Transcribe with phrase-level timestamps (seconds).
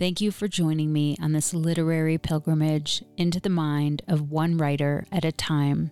[0.00, 5.04] Thank you for joining me on this literary pilgrimage into the mind of one writer
[5.12, 5.90] at a time.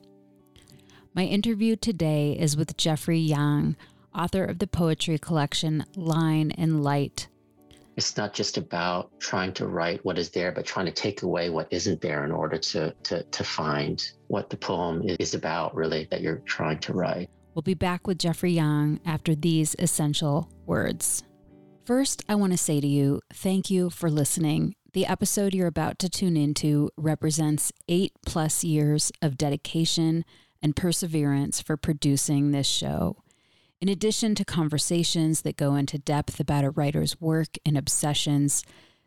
[1.13, 3.77] My interview today is with Jeffrey Yang,
[4.15, 7.29] author of the poetry collection Line and Light.
[7.99, 11.51] It's not just about trying to write what is there, but trying to take away
[11.51, 16.09] what isn't there in order to, to, to find what the poem is about, really,
[16.11, 17.29] that you're trying to write.
[17.55, 21.25] We'll be back with Jeffrey Yang after these essential words.
[21.89, 24.75] First, I want to say to you, thank you for listening.
[24.93, 30.27] The episode you're about to tune into represents eight plus years of dedication
[30.61, 33.23] and perseverance for producing this show.
[33.81, 38.63] In addition to conversations that go into depth about a writer's work and obsessions,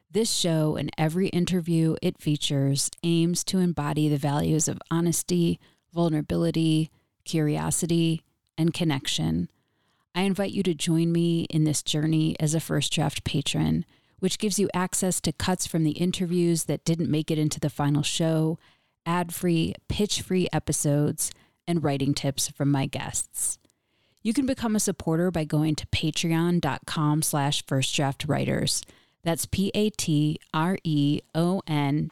[0.10, 5.60] this show and every interview it features aims to embody the values of honesty,
[5.94, 6.90] vulnerability,
[7.26, 8.24] curiosity,
[8.58, 9.50] and connection.
[10.14, 13.86] I invite you to join me in this journey as a First Draft patron,
[14.20, 17.70] which gives you access to cuts from the interviews that didn't make it into the
[17.70, 18.60] final show,
[19.06, 21.32] ad free, pitch free episodes,
[21.68, 23.58] and writing tips from my guests.
[24.22, 28.84] You can become a supporter by going to patreon.com slash firstdraftwriters.
[29.24, 30.42] That's P-A-T-R-E-O-N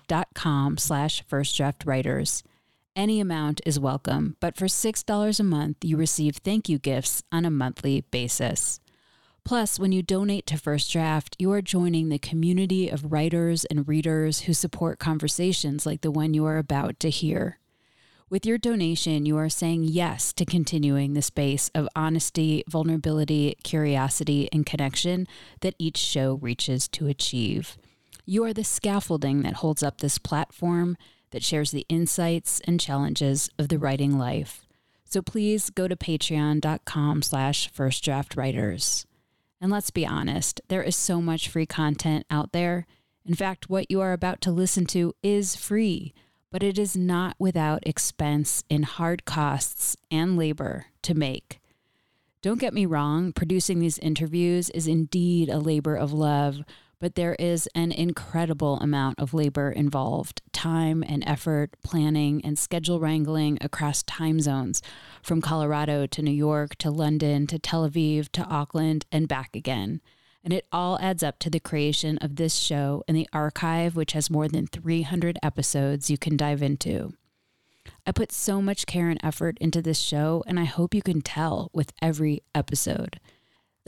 [0.08, 2.44] dot com slash firstdraftwriters.
[3.00, 7.46] Any amount is welcome, but for $6 a month, you receive thank you gifts on
[7.46, 8.82] a monthly basis.
[9.46, 13.88] Plus, when you donate to First Draft, you are joining the community of writers and
[13.88, 17.60] readers who support conversations like the one you are about to hear.
[18.30, 24.50] With your donation, you are saying yes to continuing the space of honesty, vulnerability, curiosity,
[24.52, 25.26] and connection
[25.62, 27.78] that each show reaches to achieve.
[28.26, 30.98] You are the scaffolding that holds up this platform
[31.32, 34.68] that shares the insights and challenges of the writing life.
[35.06, 39.06] So please go to patreon.com slash firstdraftwriters.
[39.60, 42.86] And let's be honest, there is so much free content out there.
[43.26, 46.14] In fact, what you are about to listen to is free,
[46.52, 51.60] but it is not without expense in hard costs and labor to make.
[52.42, 56.64] Don't get me wrong, producing these interviews is indeed a labor of love
[57.00, 63.00] but there is an incredible amount of labor involved time and effort, planning, and schedule
[63.00, 64.82] wrangling across time zones
[65.22, 70.02] from Colorado to New York to London to Tel Aviv to Auckland and back again.
[70.44, 74.14] And it all adds up to the creation of this show and the archive, which
[74.14, 77.14] has more than 300 episodes you can dive into.
[78.06, 81.22] I put so much care and effort into this show, and I hope you can
[81.22, 83.20] tell with every episode.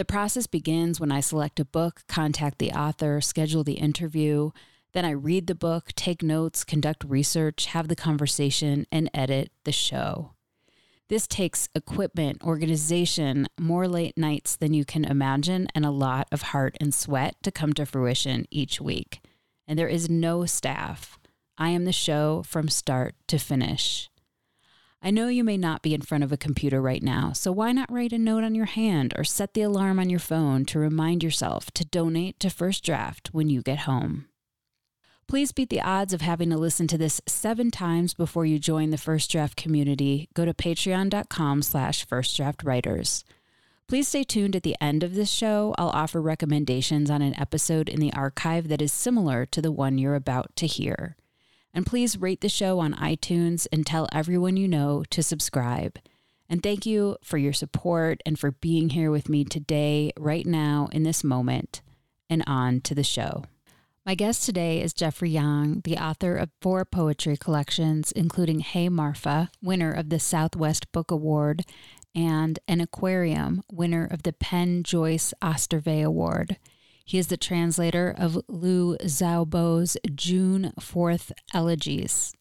[0.02, 4.50] The process begins when I select a book, contact the author, schedule the interview.
[4.94, 9.72] Then I read the book, take notes, conduct research, have the conversation, and edit the
[9.72, 10.32] show.
[11.08, 16.42] This takes equipment, organization, more late nights than you can imagine, and a lot of
[16.42, 19.22] heart and sweat to come to fruition each week.
[19.68, 21.20] And there is no staff.
[21.60, 24.10] I am the show from start to finish.
[25.04, 27.72] I know you may not be in front of a computer right now, so why
[27.72, 30.78] not write a note on your hand or set the alarm on your phone to
[30.78, 34.26] remind yourself to donate to First Draft when you get home?
[35.28, 38.92] Please beat the odds of having to listen to this seven times before you join
[38.92, 40.30] the First Draft community.
[40.36, 43.24] Go to patreon.com slash firstdraftwriters.
[43.88, 45.74] Please stay tuned at the end of this show.
[45.80, 49.98] I'll offer recommendations on an episode in the archive that is similar to the one
[49.98, 51.16] you're about to hear.
[51.74, 56.00] And please rate the show on iTunes and tell everyone you know to subscribe.
[56.50, 60.90] And thank you for your support and for being here with me today, right now,
[60.92, 61.82] in this moment,
[62.30, 63.46] and on to the show.
[64.06, 69.52] My guest today is Jeffrey Yang, the author of four poetry collections, including Hey Marfa,
[69.62, 71.64] winner of the Southwest Book Award,
[72.16, 76.58] and An Aquarium, winner of the PEN Joyce Osterweil Award.
[77.12, 82.34] He is the translator of Liu Xiaobo's June 4th Elegies.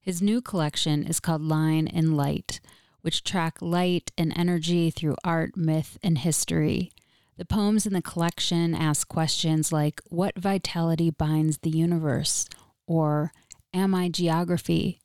[0.00, 2.58] His new collection is called Line and Light,
[3.02, 6.90] which track light and energy through art, myth, and history.
[7.36, 12.48] The poems in the collection ask questions like What vitality binds the universe?
[12.88, 13.30] or
[13.72, 15.00] Am I geography?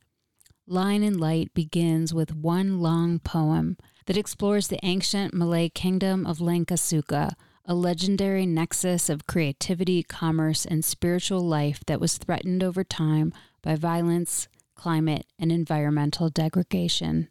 [0.65, 3.77] Line and Light begins with one long poem
[4.07, 7.33] that explores the ancient Malay kingdom of Langkasuka,
[7.65, 13.75] a legendary nexus of creativity, commerce, and spiritual life that was threatened over time by
[13.75, 17.27] violence, climate, and environmental degradation.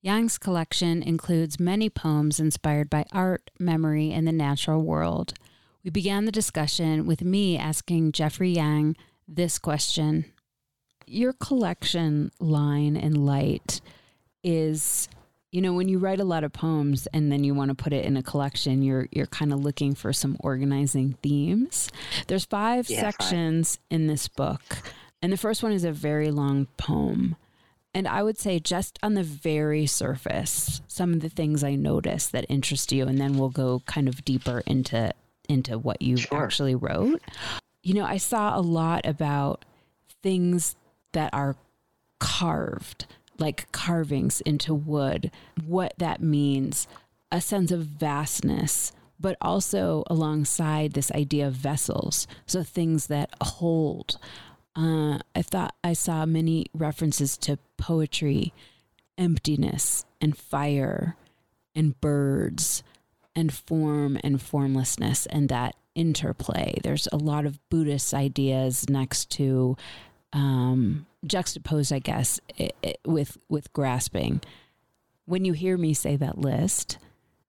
[0.00, 5.34] Yang's collection includes many poems inspired by art, memory, and the natural world.
[5.82, 8.96] We began the discussion with me asking Jeffrey Yang
[9.28, 10.26] this question
[11.06, 13.80] Your collection, Line and Light,
[14.42, 15.08] is
[15.54, 17.92] you know when you write a lot of poems and then you want to put
[17.92, 21.90] it in a collection you're you're kind of looking for some organizing themes
[22.26, 23.82] there's five yeah, sections five.
[23.90, 24.78] in this book
[25.22, 27.36] and the first one is a very long poem
[27.94, 32.32] and I would say just on the very surface, some of the things I noticed
[32.32, 35.12] that interest you, and then we'll go kind of deeper into
[35.48, 36.42] into what you sure.
[36.42, 37.22] actually wrote.
[37.82, 39.64] You know, I saw a lot about
[40.22, 40.74] things
[41.12, 41.54] that are
[42.18, 43.06] carved,
[43.38, 45.30] like carvings into wood,
[45.66, 46.86] what that means,
[47.32, 52.26] a sense of vastness, but also alongside this idea of vessels.
[52.46, 54.18] So things that hold,
[54.76, 58.52] uh, I thought I saw many references to poetry,
[59.16, 61.16] emptiness, and fire,
[61.74, 62.82] and birds,
[63.36, 66.74] and form and formlessness, and that interplay.
[66.82, 69.76] There's a lot of Buddhist ideas next to
[70.34, 74.42] um, juxtaposed, I guess, it, it, with with grasping.
[75.24, 76.98] When you hear me say that list,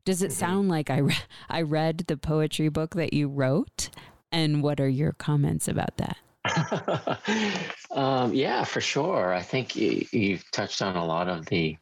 [0.05, 0.39] does it mm-hmm.
[0.39, 1.17] sound like I re-
[1.49, 3.89] I read the poetry book that you wrote?
[4.31, 6.17] And what are your comments about that?
[7.91, 9.33] um, yeah, for sure.
[9.33, 11.77] I think you, you've touched on a lot of the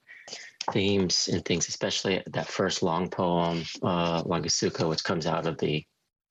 [0.72, 5.84] themes and things, especially that first long poem, uh, which comes out of the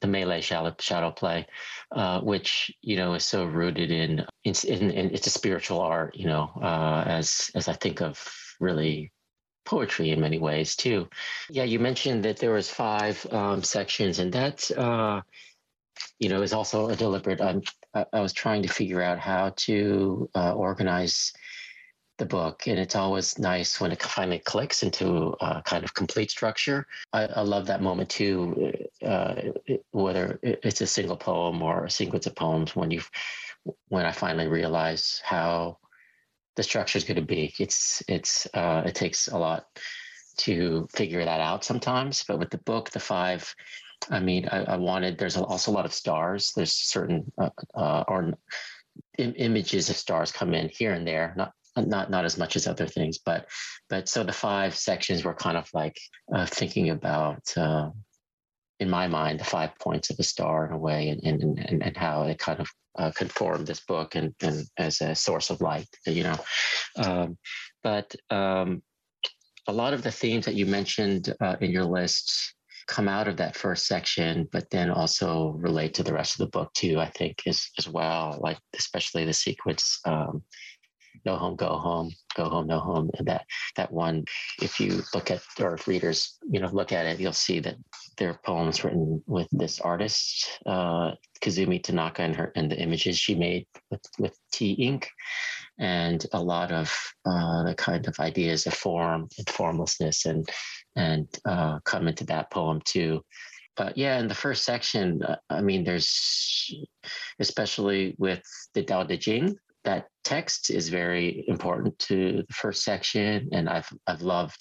[0.02, 1.46] the Malay shadow, shadow play,
[1.92, 6.14] uh, which you know is so rooted in, in, in, in it's a spiritual art,
[6.14, 8.22] you know, uh, as as I think of
[8.60, 9.12] really
[9.64, 11.08] poetry in many ways too.
[11.48, 15.22] Yeah, you mentioned that there was five um, sections, and that uh,
[16.18, 17.40] you know is also a deliberate.
[17.40, 17.62] I'm
[17.94, 21.32] I, was trying to figure out how to uh, organize
[22.22, 26.30] the book, and it's always nice when it finally clicks into a kind of complete
[26.30, 26.86] structure.
[27.12, 28.72] I, I love that moment too,
[29.04, 29.34] uh,
[29.90, 32.76] whether it's a single poem or a sequence of poems.
[32.76, 33.02] When you,
[33.88, 35.78] when I finally realize how
[36.54, 39.66] the structure is going to be, it's it's uh, it takes a lot
[40.38, 42.22] to figure that out sometimes.
[42.22, 43.52] But with the book, the five
[44.10, 45.16] I mean, I, I, wanted.
[45.16, 46.52] There's also a lot of stars.
[46.56, 48.34] There's certain uh, uh, or
[49.18, 51.34] Im- images of stars come in here and there.
[51.36, 53.48] Not not not as much as other things, but
[53.88, 55.98] but so the five sections were kind of like
[56.34, 57.42] uh, thinking about.
[57.56, 57.90] Uh,
[58.80, 61.82] in my mind, the five points of a star in a way, and and and,
[61.82, 65.60] and how it kind of uh, conformed this book and, and as a source of
[65.60, 66.38] light, you know.
[66.96, 67.38] Um,
[67.82, 68.82] but um,
[69.66, 72.54] a lot of the themes that you mentioned uh, in your list
[72.88, 76.50] come out of that first section, but then also relate to the rest of the
[76.50, 80.42] book too, I think, as, as well, like especially the sequence um,
[81.24, 83.10] no home, go home, go home, no home.
[83.18, 83.44] And that
[83.76, 84.24] that one,
[84.60, 87.76] if you look at or if readers, you know, look at it, you'll see that
[88.18, 93.18] there are poems written with this artist, uh, Kazumi Tanaka, and her and the images
[93.18, 95.08] she made with with tea ink,
[95.78, 96.92] and a lot of
[97.24, 100.48] uh, the kind of ideas of form and formlessness and
[100.96, 103.22] and uh, come into that poem too.
[103.76, 106.74] But yeah, in the first section, uh, I mean, there's
[107.38, 108.42] especially with
[108.74, 113.90] the Tao Te Ching, that text is very important to the first section, and I've
[114.06, 114.60] I've loved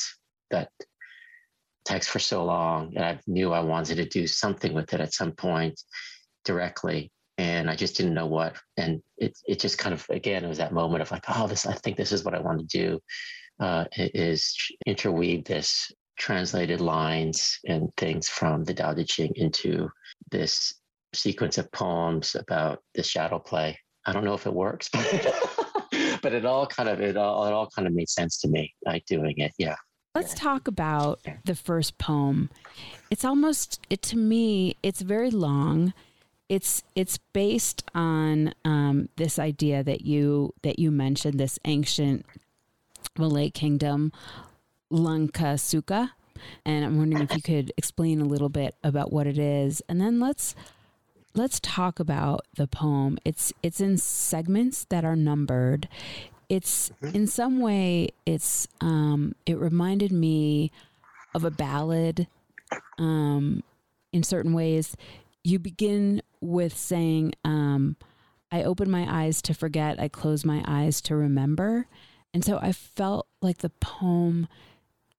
[0.49, 0.69] that
[1.85, 5.13] text for so long, and I knew I wanted to do something with it at
[5.13, 5.79] some point
[6.45, 8.57] directly, and I just didn't know what.
[8.77, 11.65] And it it just kind of again it was that moment of like, oh, this
[11.65, 12.99] I think this is what I want to do,
[13.59, 19.89] uh, is interweave this translated lines and things from the Tao Te Ching into
[20.29, 20.75] this
[21.13, 25.35] sequence of poems about the shadow play I don't know if it works, but,
[26.21, 28.73] but it all kind of it all it all kind of made sense to me,
[28.85, 29.53] like doing it.
[29.57, 29.75] Yeah.
[30.13, 32.49] Let's talk about the first poem.
[33.09, 34.75] It's almost it to me.
[34.83, 35.93] It's very long.
[36.49, 42.25] It's it's based on um, this idea that you that you mentioned this ancient
[43.17, 44.11] Malay kingdom,
[44.91, 46.09] Langkasuka,
[46.65, 50.01] and I'm wondering if you could explain a little bit about what it is, and
[50.01, 50.55] then let's
[51.33, 53.17] let's talk about the poem.
[53.25, 55.87] It's it's in segments that are numbered.
[56.49, 57.15] It's mm-hmm.
[57.15, 60.71] in some way it's um, it reminded me
[61.33, 62.27] of a ballad.
[62.97, 63.63] Um,
[64.13, 64.95] in certain ways,
[65.43, 67.95] you begin with saying, um,
[68.51, 69.99] "I open my eyes to forget.
[69.99, 71.87] I close my eyes to remember,"
[72.33, 74.47] and so I felt like the poem,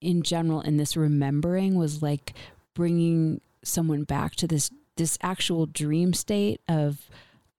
[0.00, 2.34] in general, in this remembering, was like
[2.74, 7.08] bringing someone back to this this actual dream state of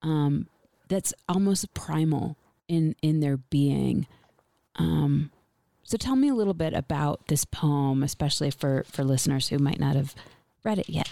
[0.02, 0.46] um,
[0.88, 2.36] that's almost primal
[2.68, 4.06] in in their being.
[4.76, 5.30] Um,
[5.82, 9.78] so tell me a little bit about this poem, especially for for listeners who might
[9.78, 10.14] not have
[10.64, 11.08] read it yet.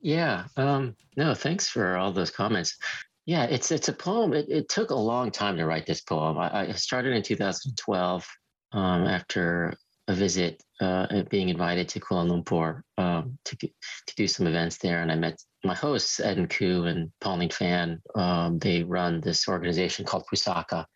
[0.00, 0.44] Yeah.
[0.56, 2.76] Um, no, thanks for all those comments.
[3.24, 4.32] Yeah, it's it's a poem.
[4.32, 6.38] It, it took a long time to write this poem.
[6.38, 8.28] I, I started in 2012
[8.72, 9.74] um, after
[10.08, 15.02] a visit, uh, being invited to Kuala Lumpur um, to to do some events there,
[15.02, 18.00] and I met my hosts Eddin Khoo and Pauline Fan.
[18.14, 20.86] Um, they run this organization called Pusaka,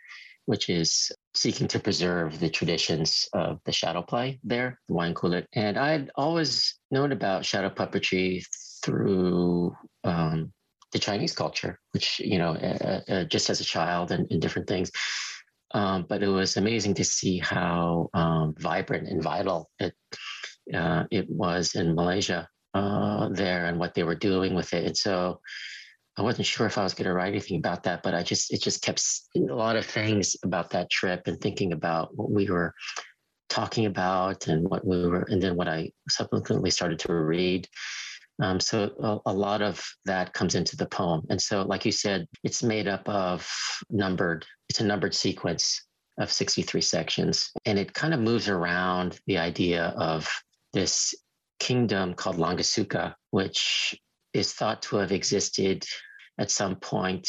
[0.46, 5.46] which is seeking to preserve the traditions of the shadow play there, the wayang kulit.
[5.54, 8.44] And I'd always known about shadow puppetry
[8.82, 10.52] through um,
[10.92, 14.68] the Chinese culture, which you know, uh, uh, just as a child and, and different
[14.68, 14.90] things.
[15.72, 19.94] Um, but it was amazing to see how um, vibrant and vital it
[20.74, 24.84] uh, it was in Malaysia uh, there and what they were doing with it.
[24.84, 25.40] And so
[26.16, 28.52] I wasn't sure if I was going to write anything about that, but I just
[28.52, 29.02] it just kept
[29.36, 32.74] a lot of things about that trip and thinking about what we were
[33.48, 37.68] talking about and what we were, and then what I subsequently started to read.
[38.40, 41.26] Um, so a, a, lot of that comes into the poem.
[41.28, 43.48] And so, like you said, it's made up of
[43.90, 45.84] numbered, it's a numbered sequence
[46.18, 47.50] of 63 sections.
[47.66, 50.28] And it kind of moves around the idea of
[50.72, 51.14] this
[51.58, 53.94] kingdom called Langkasuka, which
[54.32, 55.84] is thought to have existed
[56.38, 57.28] at some point,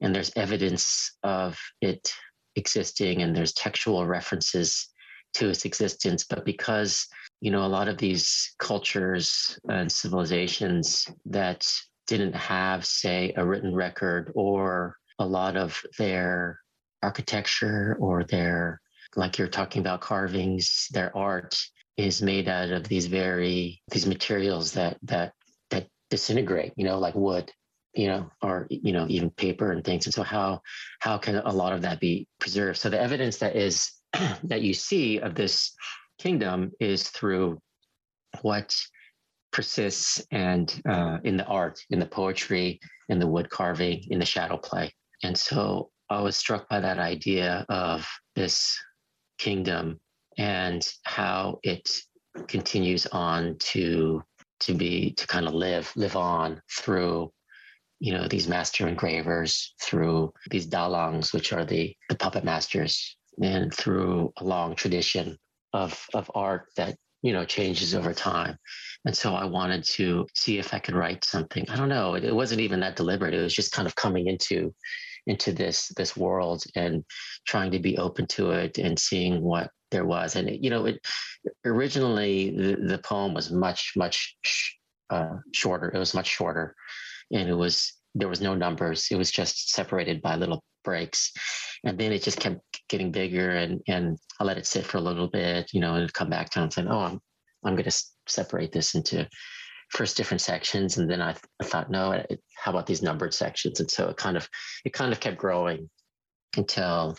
[0.00, 2.12] and there's evidence of it
[2.56, 4.88] existing, and there's textual references
[5.34, 6.24] to its existence.
[6.28, 7.06] But because
[7.40, 11.66] you know a lot of these cultures and civilizations that
[12.08, 16.58] didn't have, say, a written record or a lot of their
[17.02, 18.80] architecture or their
[19.14, 21.56] like you're talking about carvings, their art
[21.96, 25.32] is made out of these very these materials that that
[25.70, 27.52] that disintegrate, you know, like wood,
[27.94, 30.06] you know, or you know, even paper and things.
[30.06, 30.60] And so how
[31.00, 32.78] how can a lot of that be preserved?
[32.78, 33.92] So the evidence that is
[34.44, 35.74] that you see of this
[36.18, 37.58] kingdom is through
[38.42, 38.74] what
[39.52, 44.26] persists and uh, in the art, in the poetry, in the wood carving, in the
[44.26, 44.92] shadow play.
[45.22, 48.78] And so I was struck by that idea of this
[49.38, 50.00] kingdom
[50.36, 51.88] and how it
[52.46, 54.22] continues on to
[54.60, 57.30] to be to kind of live live on through
[58.00, 63.74] you know these master engravers through these dalangs which are the the puppet masters and
[63.74, 65.36] through a long tradition
[65.72, 68.56] of of art that you know changes over time
[69.04, 72.24] and so i wanted to see if i could write something i don't know it,
[72.24, 74.72] it wasn't even that deliberate it was just kind of coming into
[75.28, 77.04] into this this world and
[77.46, 80.36] trying to be open to it and seeing what there was.
[80.36, 81.00] And it, you know, it
[81.64, 84.72] originally the, the poem was much much sh-
[85.10, 85.90] uh, shorter.
[85.94, 86.74] It was much shorter,
[87.32, 89.08] and it was there was no numbers.
[89.10, 91.32] It was just separated by little breaks,
[91.84, 93.50] and then it just kept getting bigger.
[93.50, 96.50] And and I let it sit for a little bit, you know, and come back
[96.50, 97.20] to and say, oh, I'm
[97.64, 99.28] I'm going to separate this into
[99.90, 103.32] first different sections and then I, th- I thought no it, how about these numbered
[103.32, 104.46] sections and so it kind of
[104.84, 105.88] it kind of kept growing
[106.58, 107.16] until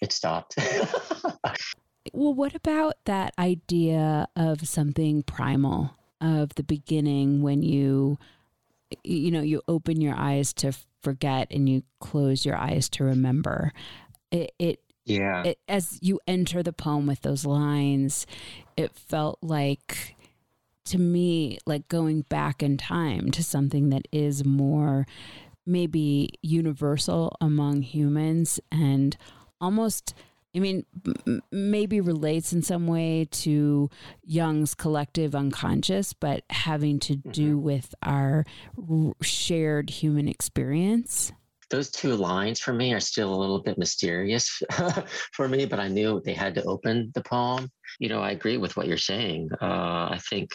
[0.00, 0.54] it stopped
[2.12, 8.18] Well, what about that idea of something primal, of the beginning when you,
[9.04, 13.72] you know, you open your eyes to forget and you close your eyes to remember?
[14.32, 15.44] It, it yeah.
[15.44, 18.26] It, as you enter the poem with those lines,
[18.76, 20.16] it felt like
[20.84, 25.06] to me like going back in time to something that is more
[25.64, 29.16] maybe universal among humans and
[29.60, 30.14] almost
[30.54, 30.84] I mean,
[31.26, 33.88] m- maybe relates in some way to
[34.24, 37.62] Jung's collective unconscious, but having to do mm-hmm.
[37.62, 38.44] with our
[38.76, 41.32] r- shared human experience.
[41.72, 44.62] Those two lines for me are still a little bit mysterious
[45.32, 47.70] for me, but I knew they had to open the poem.
[47.98, 49.48] You know, I agree with what you're saying.
[49.60, 50.50] Uh, I think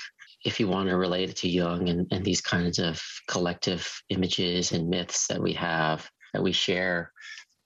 [0.45, 4.71] if you want to relate it to Jung and, and these kinds of collective images
[4.71, 7.11] and myths that we have, that we share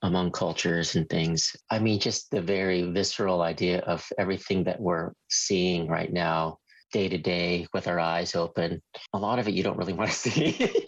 [0.02, 1.54] among cultures and things.
[1.70, 6.58] I mean, just the very visceral idea of everything that we're seeing right now,
[6.94, 8.82] day to day, with our eyes open.
[9.14, 10.88] A lot of it you don't really want to see.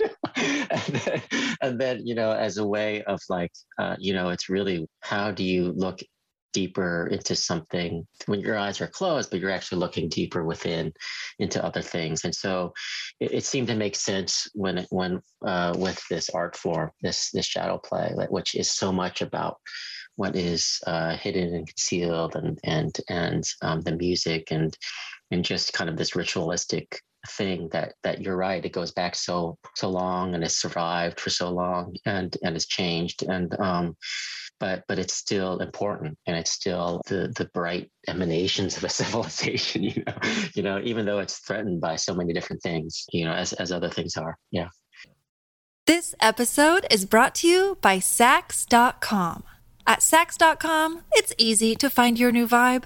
[1.61, 5.31] and, then, you know, as a way of like, uh, you know, it's really how
[5.31, 6.01] do you look
[6.53, 10.93] deeper into something when your eyes are closed, but you're actually looking deeper within
[11.39, 12.23] into other things.
[12.23, 12.73] And so
[13.19, 17.45] it, it seemed to make sense when when uh, with this art form, this this
[17.45, 19.57] shadow play, which is so much about
[20.15, 24.77] what is uh, hidden and concealed, and and and um, the music and
[25.31, 29.57] and just kind of this ritualistic thing that that you're right it goes back so
[29.75, 33.95] so long and has survived for so long and and has changed and um
[34.59, 39.83] but but it's still important and it's still the the bright emanations of a civilization
[39.83, 40.13] you know
[40.53, 43.71] you know even though it's threatened by so many different things you know as as
[43.71, 44.67] other things are yeah
[45.85, 49.43] this episode is brought to you by Saks.com.
[49.85, 52.85] At Saks.com, it's easy to find your new vibe.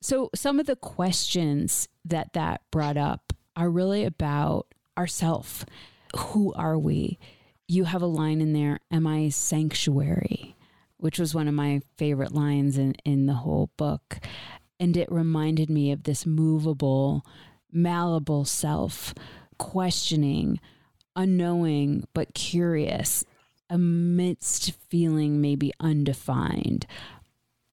[0.00, 5.64] So, some of the questions that that brought up are really about ourself.
[6.16, 7.18] Who are we?
[7.68, 10.56] You have a line in there, Am I sanctuary?
[10.98, 14.18] Which was one of my favorite lines in, in the whole book.
[14.78, 17.24] And it reminded me of this movable,
[17.72, 19.14] malleable self,
[19.58, 20.60] questioning,
[21.14, 23.24] unknowing, but curious,
[23.68, 26.86] amidst feeling maybe undefined,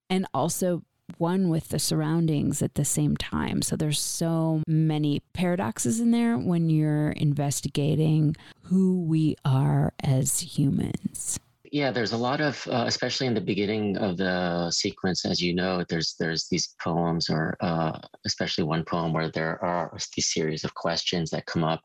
[0.10, 0.84] and also
[1.20, 3.62] one with the surroundings at the same time.
[3.62, 11.40] So there's so many paradoxes in there when you're investigating who we are as humans.
[11.72, 15.56] Yeah, there's a lot of, uh, especially in the beginning of the sequence, as you
[15.56, 20.64] know, there's there's these poems, or uh, especially one poem where there are these series
[20.64, 21.82] of questions that come up,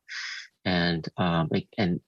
[0.66, 2.00] and um, and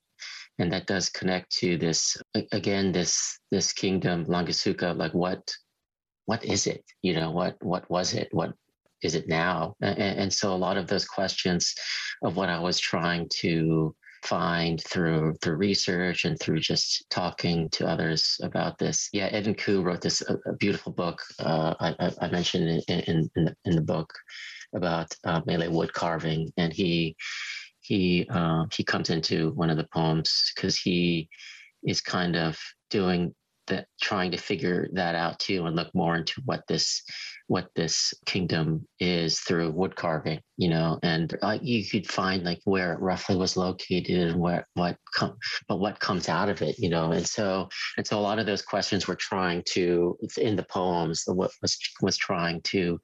[0.59, 2.19] and that does connect to this
[2.53, 5.51] again this this kingdom Langkasuka, like what
[6.31, 6.85] what is it?
[7.03, 8.29] You know, what what was it?
[8.31, 8.53] What
[9.03, 9.75] is it now?
[9.81, 11.75] And, and so a lot of those questions
[12.23, 17.89] of what I was trying to find through through research and through just talking to
[17.89, 19.09] others about this.
[19.13, 21.21] Yeah, Eddin Khoo wrote this a, a beautiful book.
[21.41, 24.13] Uh, I, I, mentioned in in, in, the, in the book
[24.73, 27.17] about uh, Malay wood carving, and he
[27.81, 31.29] he uh, he comes into one of the poems because he
[31.83, 32.57] is kind of
[32.89, 33.35] doing
[33.67, 37.03] that trying to figure that out too and look more into what this
[37.47, 42.61] what this kingdom is through wood carving you know and uh, you could find like
[42.65, 45.37] where it roughly was located and where what come
[45.69, 48.47] but what comes out of it you know and so and so a lot of
[48.47, 53.01] those questions were trying to in the poems what was was trying to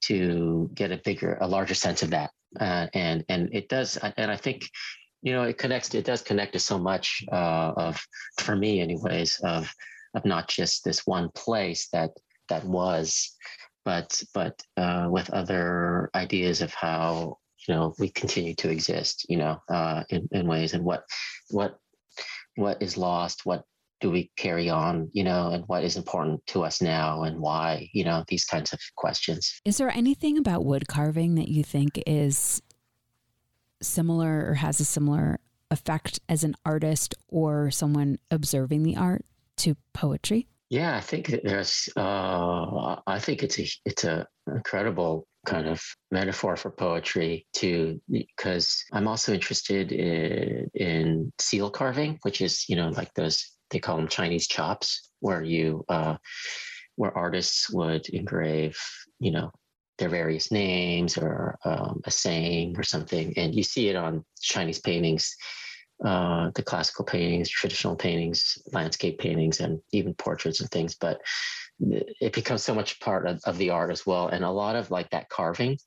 [0.00, 2.30] to get a bigger a larger sense of that
[2.60, 4.68] uh, and and it does and i think
[5.26, 7.94] you know it connects it does connect to so much uh, of
[8.38, 9.68] for me anyways of
[10.16, 12.10] of not just this one place that
[12.48, 13.36] that was,
[13.84, 19.36] but but uh, with other ideas of how you know we continue to exist, you
[19.36, 21.04] know, uh, in in ways and what
[21.50, 21.78] what
[22.56, 23.64] what is lost, what
[24.00, 27.88] do we carry on, you know, and what is important to us now and why,
[27.94, 29.58] you know, these kinds of questions.
[29.64, 32.60] Is there anything about wood carving that you think is
[33.82, 35.38] similar or has a similar
[35.70, 39.24] effect as an artist or someone observing the art?
[39.58, 40.46] to poetry?
[40.68, 41.88] Yeah, I think there's.
[41.96, 48.84] Uh, I think it's a it's a incredible kind of metaphor for poetry too, because
[48.92, 53.96] I'm also interested in, in seal carving, which is you know like those they call
[53.96, 56.16] them Chinese chops, where you uh,
[56.96, 58.76] where artists would engrave
[59.20, 59.52] you know
[59.98, 63.32] their various names or um, a saying or something.
[63.36, 65.34] And you see it on Chinese paintings,
[66.04, 70.94] uh, the classical paintings, traditional paintings, landscape paintings, and even portraits and things.
[70.94, 71.20] But
[71.78, 74.28] it becomes so much part of, of the art as well.
[74.28, 75.78] And a lot of like that carving,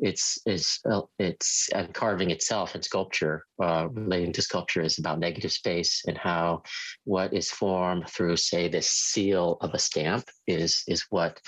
[0.00, 5.18] it's it's uh, it's and carving itself and sculpture uh, relating to sculpture is about
[5.18, 6.62] negative space and how
[7.04, 11.38] what is formed through say the seal of a stamp is is what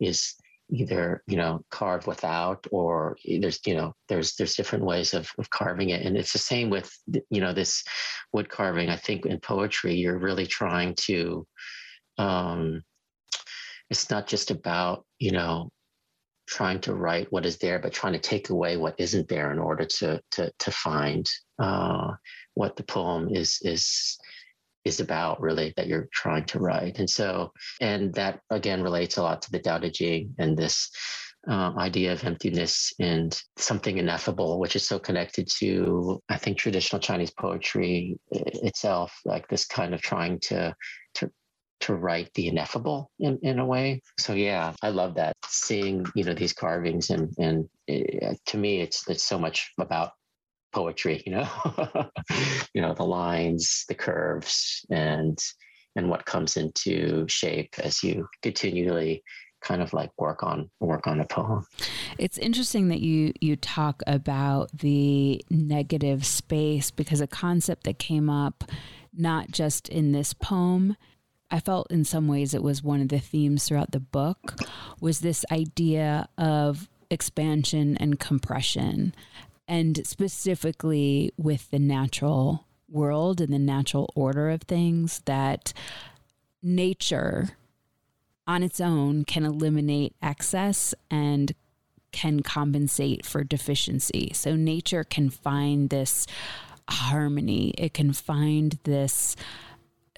[0.00, 0.34] is
[0.72, 5.50] either you know carve without or there's you know there's there's different ways of, of
[5.50, 6.04] carving it.
[6.04, 6.90] And it's the same with
[7.30, 7.84] you know this
[8.32, 8.88] wood carving.
[8.88, 11.46] I think in poetry you're really trying to
[12.18, 12.82] um
[13.90, 15.70] it's not just about you know
[16.46, 19.58] trying to write what is there but trying to take away what isn't there in
[19.58, 21.28] order to to to find
[21.60, 22.10] uh
[22.54, 24.18] what the poem is is
[24.84, 29.22] is about really that you're trying to write and so and that again relates a
[29.22, 30.90] lot to the Tao Te Ching and this
[31.46, 37.00] um, idea of emptiness and something ineffable, which is so connected to, I think, traditional
[37.00, 40.74] Chinese poetry itself, like this kind of trying to
[41.14, 41.30] to
[41.80, 44.02] to write the ineffable in, in a way.
[44.18, 48.58] So yeah, I love that seeing you know these carvings and and it, uh, to
[48.58, 50.12] me it's it's so much about
[50.72, 51.48] poetry you know?
[52.74, 55.38] You know the lines the curves and
[55.96, 59.24] and what comes into shape as you continually
[59.60, 61.66] kind of like work on work on a poem.
[62.18, 68.30] It's interesting that you you talk about the negative space because a concept that came
[68.30, 68.64] up
[69.12, 70.96] not just in this poem
[71.50, 74.54] I felt in some ways it was one of the themes throughout the book
[75.00, 79.12] was this idea of expansion and compression
[79.70, 85.72] and specifically with the natural world and the natural order of things that
[86.60, 87.50] nature
[88.48, 91.54] on its own can eliminate excess and
[92.10, 94.32] can compensate for deficiency.
[94.34, 96.26] So nature can find this
[96.88, 99.36] harmony, it can find this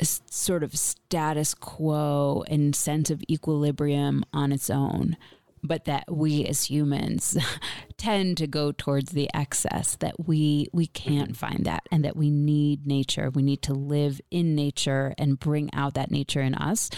[0.00, 5.18] sort of status quo and sense of equilibrium on its own
[5.62, 7.38] but that we as humans
[7.96, 12.30] tend to go towards the excess that we we can't find that and that we
[12.30, 13.30] need nature.
[13.30, 16.90] We need to live in nature and bring out that nature in us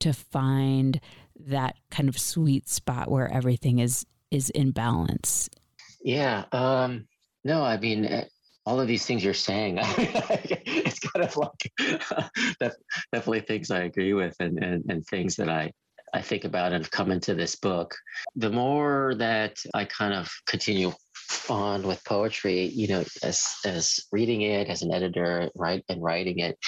[0.00, 1.00] to find
[1.36, 5.48] that kind of sweet spot where everything is is in balance.
[6.02, 7.06] Yeah um
[7.44, 8.24] no i mean eh,
[8.66, 11.72] all of these things you're saying it's kind of like
[13.12, 15.70] definitely things i agree with and, and and things that i
[16.14, 17.94] I think about and have come into this book,
[18.36, 20.92] the more that I kind of continue
[21.50, 26.38] on with poetry, you know, as as reading it as an editor, right, and writing
[26.38, 26.58] it,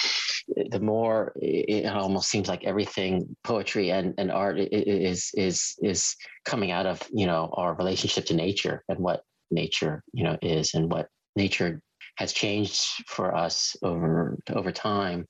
[0.71, 6.71] the more it almost seems like everything poetry and, and art is is is coming
[6.71, 10.91] out of you know our relationship to nature and what nature you know is and
[10.91, 11.81] what nature
[12.17, 15.25] has changed for us over over time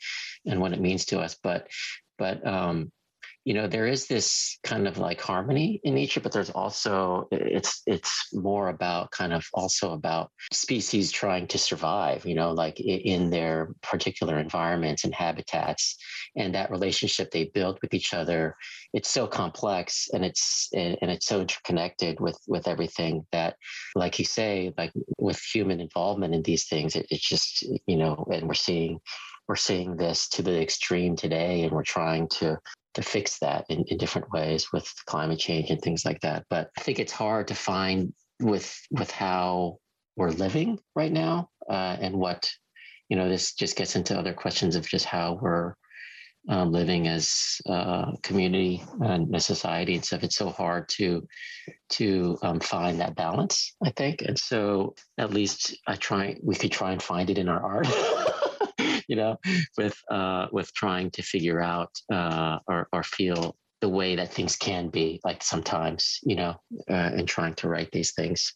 [0.46, 1.38] and what it means to us.
[1.42, 1.68] But
[2.18, 2.92] but um
[3.44, 7.82] you know there is this kind of like harmony in nature but there's also it's
[7.88, 13.30] it's more about kind of also about species trying to survive you know like in
[13.30, 15.98] their particular environments and habitats
[16.36, 18.56] and that relationship they build with each other
[18.94, 23.56] it's so complex and it's and it's so interconnected with with everything that
[23.96, 28.26] like you say like with human involvement in these things it, it's just you know
[28.32, 29.00] and we're seeing
[29.48, 32.58] we're seeing this to the extreme today and we're trying to
[32.94, 36.46] to fix that in, in different ways with climate change and things like that.
[36.50, 39.78] But I think it's hard to find with with how
[40.16, 42.52] we're living right now uh, and what
[43.10, 45.76] you know this just gets into other questions of just how we're
[46.50, 50.24] um, living as a community and a society and stuff.
[50.24, 51.28] It's so hard to
[51.92, 54.22] to um, find that balance, I think.
[54.22, 57.88] And so at least I try we could try and find it in our art.
[59.12, 59.36] you know,
[59.78, 64.56] with uh, with trying to figure out uh, or or feel the way that things
[64.56, 66.56] can be, like sometimes, you know,
[66.90, 68.54] uh, and trying to write these things.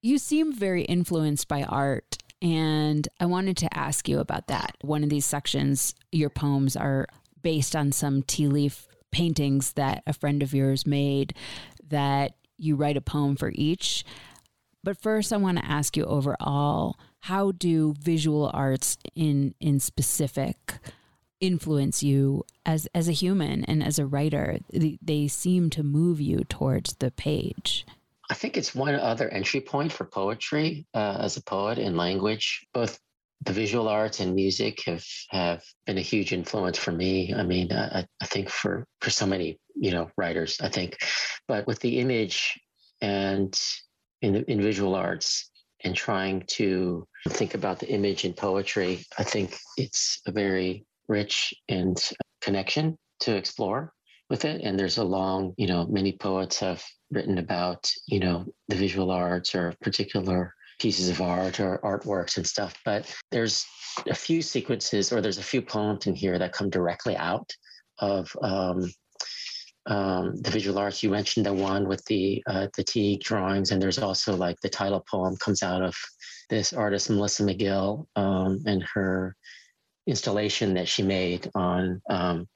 [0.00, 2.16] You seem very influenced by art.
[2.40, 4.76] And I wanted to ask you about that.
[4.80, 7.06] One of these sections, your poems are
[7.42, 11.34] based on some tea leaf paintings that a friend of yours made
[11.88, 14.04] that you write a poem for each.
[14.82, 20.74] But first, I want to ask you overall how do visual arts in in specific
[21.40, 24.58] influence you as as a human and as a writer?
[24.72, 27.86] They, they seem to move you towards the page.
[28.28, 32.66] I think it's one other entry point for poetry uh, as a poet in language.
[32.74, 32.98] Both
[33.44, 37.32] the visual arts and music have have been a huge influence for me.
[37.32, 40.98] I mean i, I think for for so many you know writers i think.
[41.46, 42.58] But with the image
[43.00, 43.56] and
[44.22, 45.50] in, in visual arts
[45.84, 51.54] and trying to think about the image in poetry, I think it's a very rich
[51.68, 51.96] and
[52.40, 53.92] connection to explore
[54.28, 54.62] with it.
[54.62, 59.10] And there's a long, you know, many poets have written about, you know, the visual
[59.10, 62.74] arts or particular pieces of art or artworks and stuff.
[62.84, 63.64] But there's
[64.08, 67.52] a few sequences or there's a few poems in here that come directly out
[67.98, 68.90] of um,
[69.86, 71.02] um, the visual arts.
[71.02, 74.68] You mentioned the one with the uh, the Teague drawings, and there's also like the
[74.68, 75.94] title poem comes out of
[76.52, 79.34] this artist Melissa McGill um, and her
[80.06, 82.46] installation that she made on um,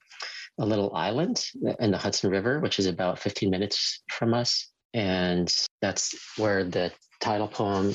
[0.58, 1.42] a little island
[1.80, 6.92] in the Hudson River, which is about 15 minutes from us, and that's where the
[7.22, 7.94] title poem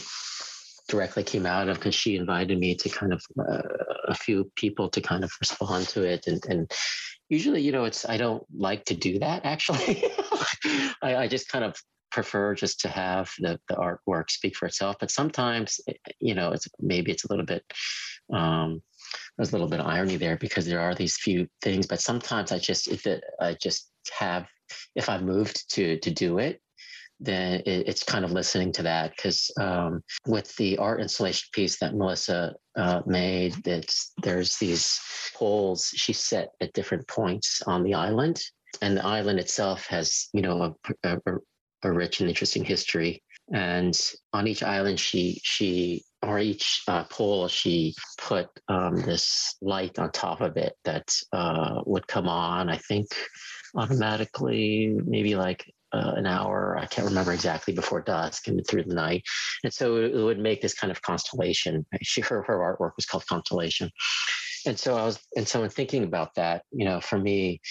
[0.90, 3.62] directly came out of because she invited me to kind of uh,
[4.08, 6.72] a few people to kind of respond to it and, and
[7.30, 10.04] usually, you know, it's I don't like to do that actually.
[11.04, 11.76] I, I, just kind of
[12.12, 14.98] prefer just to have the, the artwork speak for itself.
[15.00, 17.64] But sometimes, eh, you know, it's maybe it's a little bit
[18.34, 18.82] um,
[19.38, 21.88] there's a little bit of irony there because there are these few things.
[21.88, 24.48] But sometimes I just if it, I just have
[24.96, 26.62] if I moved to to do it,
[27.20, 31.96] then it's kind of listening to that because um, with the art installation piece that
[31.96, 35.00] Melissa uh, made, that's there's these
[35.36, 38.42] poles she set at different points on the island,
[38.82, 41.38] and the island itself has you know a, a,
[41.84, 43.24] a rich and interesting history.
[43.54, 44.00] And
[44.32, 50.12] on each island, she she or each uh, pole, she put um, this light on
[50.12, 52.70] top of it that uh, would come on.
[52.70, 53.08] I think
[53.76, 56.78] automatically, maybe like uh, an hour.
[56.78, 59.24] I can't remember exactly before dusk and through the night.
[59.64, 61.86] And so it, it would make this kind of constellation.
[62.02, 63.90] She, her, her artwork was called Constellation.
[64.66, 67.62] And so I was, and so in thinking about that, you know, for me,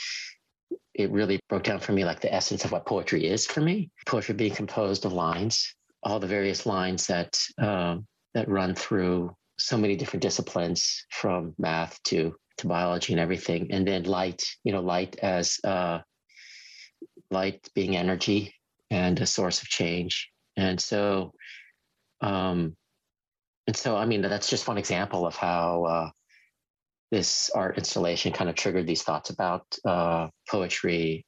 [0.94, 3.90] it really broke down for me like the essence of what poetry is for me.
[4.06, 9.76] Poetry being composed of lines, all the various lines that um, that run through so
[9.76, 14.42] many different disciplines, from math to to biology and everything, and then light.
[14.64, 16.00] You know, light as uh,
[17.30, 18.54] light being energy
[18.90, 20.30] and a source of change.
[20.56, 21.32] And so,
[22.20, 22.76] um,
[23.66, 26.10] and so, I mean, that's just one example of how uh,
[27.10, 31.26] this art installation kind of triggered these thoughts about uh, poetry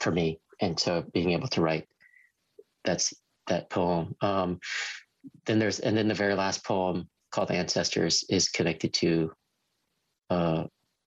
[0.00, 0.40] for me.
[0.60, 1.86] And so, being able to write
[2.84, 3.14] that's
[3.48, 4.14] that poem.
[4.20, 4.60] Um,
[5.46, 9.32] then there's, and then the very last poem called Ancestors is connected to
[10.30, 10.64] uh,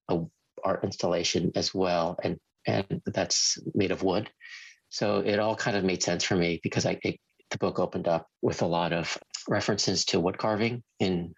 [0.10, 0.20] a
[0.64, 4.30] art installation as well, and and that's made of wood.
[4.90, 8.08] So it all kind of made sense for me because I it, the book opened
[8.08, 11.34] up with a lot of references to wood carving in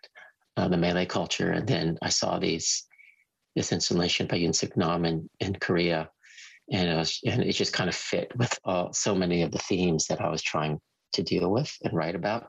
[0.57, 2.83] uh, the Malay culture, and then I saw these
[3.55, 6.09] this installation by Yun Suk Nam in, in Korea,
[6.71, 9.59] and it was and it just kind of fit with uh, so many of the
[9.59, 10.79] themes that I was trying
[11.13, 12.47] to deal with and write about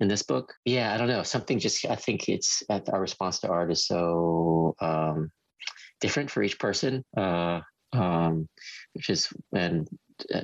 [0.00, 0.52] in this book.
[0.64, 1.22] Yeah, I don't know.
[1.22, 5.30] Something just I think it's our response to art is so um,
[6.00, 7.04] different for each person.
[7.16, 7.60] Uh,
[7.94, 8.48] um,
[8.94, 9.88] which is and
[10.34, 10.40] uh,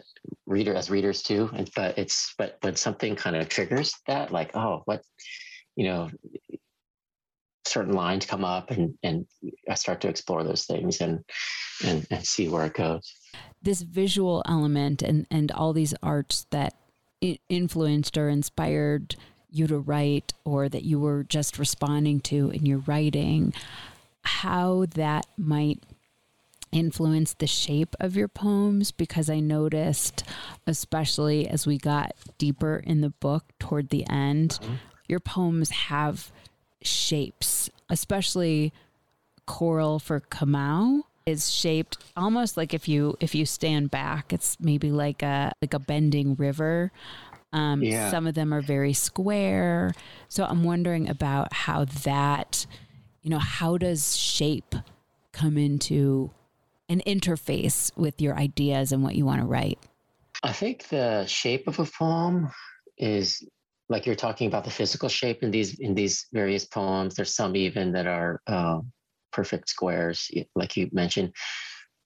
[0.46, 1.50] reader as readers too.
[1.52, 5.02] And, but it's but when something kind of triggers that, like oh, what
[5.76, 6.10] you know,
[7.70, 9.26] certain lines come up, and and
[9.68, 11.24] I start to explore those things and
[11.84, 13.12] and and see where it goes.
[13.62, 16.74] This visual element and and all these arts that
[17.48, 19.16] influenced or inspired
[19.50, 23.52] you to write or that you were just responding to in your writing
[24.22, 25.82] how that might
[26.72, 30.22] influence the shape of your poems because I noticed,
[30.66, 34.74] especially as we got deeper in the book toward the end, mm-hmm.
[35.08, 36.30] your poems have
[36.82, 37.59] shapes,
[37.90, 38.72] especially
[39.46, 44.90] Coral for Kamau is shaped almost like if you if you stand back it's maybe
[44.90, 46.90] like a like a bending river
[47.52, 48.10] um, yeah.
[48.10, 49.92] some of them are very square
[50.28, 52.64] so i'm wondering about how that
[53.22, 54.74] you know how does shape
[55.32, 56.30] come into
[56.90, 59.78] an interface with your ideas and what you want to write?
[60.42, 62.50] I think the shape of a poem
[62.98, 63.46] is
[63.90, 67.14] like you're talking about the physical shape in these in these various poems.
[67.14, 68.80] There's some even that are uh,
[69.32, 71.34] perfect squares, like you mentioned.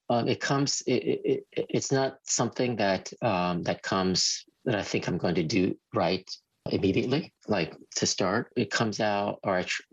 [0.09, 0.81] Um, it comes.
[0.87, 5.43] It, it, it's not something that um, that comes that I think I'm going to
[5.43, 6.29] do right
[6.71, 8.51] immediately, like to start.
[8.57, 9.83] It comes out or tr-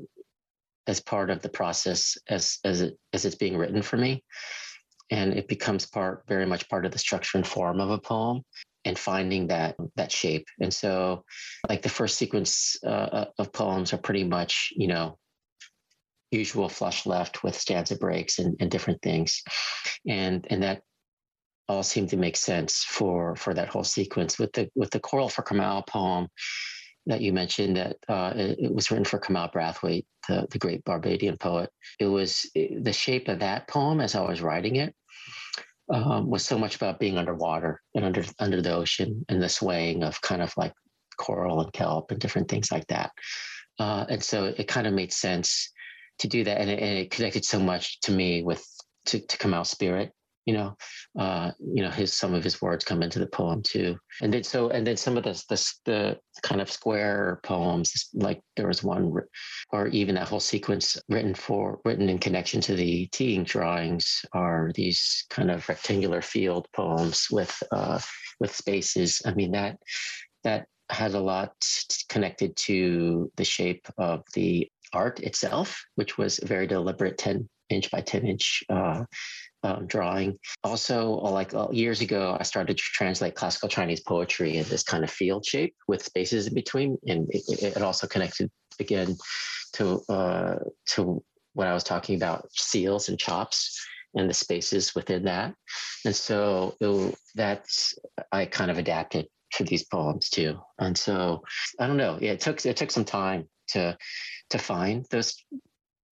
[0.86, 4.24] as part of the process as as it as it's being written for me
[5.10, 8.42] and it becomes part very much part of the structure and form of a poem
[8.84, 11.24] and finding that that shape and so
[11.68, 15.18] like the first sequence uh, of poems are pretty much you know
[16.30, 19.42] usual flush left with stanza breaks and, and different things
[20.08, 20.82] and and that
[21.68, 25.28] all seem to make sense for for that whole sequence with the with the choral
[25.28, 26.28] for Kamau poem
[27.06, 30.84] that you mentioned that uh, it, it, was written for Kamau Brathwaite, the, the great
[30.84, 31.68] Barbadian poet.
[31.98, 34.94] It was it, the shape of that poem as I was writing it
[35.92, 40.02] um, was so much about being underwater and under under the ocean and the swaying
[40.02, 40.72] of kind of like
[41.18, 43.10] coral and kelp and different things like that.
[43.78, 45.70] Uh, and so it kind of made sense
[46.18, 48.64] to do that, and it, and it connected so much to me with
[49.06, 50.12] to, to Kamau's spirit
[50.46, 50.76] you know
[51.18, 53.96] uh you know his some of his words come into the poem too.
[54.20, 58.40] And then so and then some of the the, the kind of square poems like
[58.56, 59.12] there was one
[59.72, 64.70] or even that whole sequence written for written in connection to the teeing drawings are
[64.74, 68.00] these kind of rectangular field poems with uh
[68.40, 69.22] with spaces.
[69.24, 69.78] I mean that
[70.44, 71.52] that has a lot
[72.08, 77.90] connected to the shape of the art itself which was a very deliberate 10 inch
[77.90, 79.04] by 10 inch uh,
[79.62, 80.38] um, drawing.
[80.64, 84.82] Also, uh, like uh, years ago, I started to translate classical Chinese poetry in this
[84.82, 89.16] kind of field shape with spaces in between, and it, it also connected again
[89.74, 90.56] to uh,
[90.94, 91.22] to
[91.54, 95.54] what I was talking about seals and chops and the spaces within that.
[96.04, 97.94] And so it, that's
[98.30, 100.58] I kind of adapted to these poems too.
[100.78, 101.42] And so
[101.78, 102.18] I don't know.
[102.20, 103.96] Yeah, it took it took some time to
[104.50, 105.34] to find those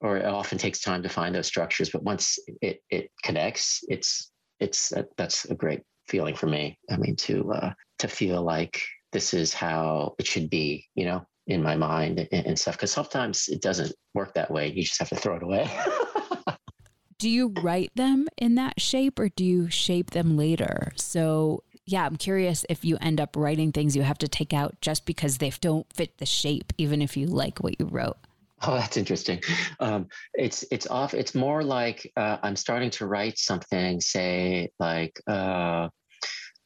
[0.00, 4.30] or it often takes time to find those structures but once it it connects it's
[4.60, 6.78] it's uh, that's a great feeling for me.
[6.90, 8.80] I mean to uh, to feel like
[9.12, 12.92] this is how it should be you know in my mind and, and stuff because
[12.92, 14.70] sometimes it doesn't work that way.
[14.70, 15.68] You just have to throw it away.
[17.18, 20.90] Do you write them in that shape or do you shape them later?
[20.96, 24.80] So yeah, I'm curious if you end up writing things you have to take out
[24.80, 28.16] just because they don't fit the shape, even if you like what you wrote.
[28.62, 29.40] Oh, that's interesting.
[29.78, 31.14] Um, it's it's off.
[31.14, 35.88] It's more like uh, I'm starting to write something, say like uh,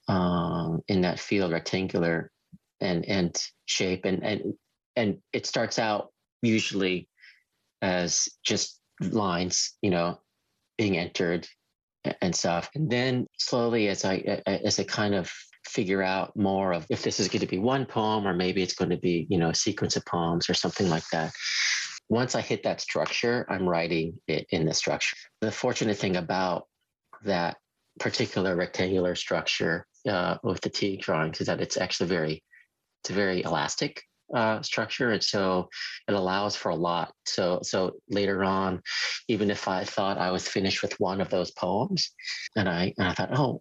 [0.09, 2.31] um, in that field, rectangular
[2.81, 4.55] and and shape, and and
[4.97, 6.09] and it starts out
[6.43, 7.09] usually
[7.81, 10.19] as just lines, you know,
[10.77, 11.47] being entered
[12.21, 15.31] and stuff, and then slowly as I as I kind of
[15.69, 18.75] figure out more of if this is going to be one poem or maybe it's
[18.75, 21.33] going to be you know a sequence of poems or something like that
[22.09, 25.17] once I hit that structure, I'm writing it in the structure.
[25.41, 26.67] The fortunate thing about
[27.25, 27.57] that
[27.99, 32.43] particular rectangular structure uh, with the tea drawings is that it's actually very,
[33.03, 34.03] it's a very elastic
[34.35, 35.69] uh, structure, and so
[36.09, 37.13] it allows for a lot.
[37.27, 38.83] So, so later on,
[39.29, 42.13] even if I thought I was finished with one of those poems,
[42.57, 43.61] and I and I thought, oh,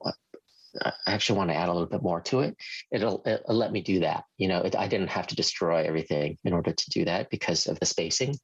[0.81, 2.55] I actually want to add a little bit more to it,
[2.91, 4.25] it'll, it'll let me do that.
[4.37, 7.67] You know, it, I didn't have to destroy everything in order to do that because
[7.67, 8.37] of the spacing.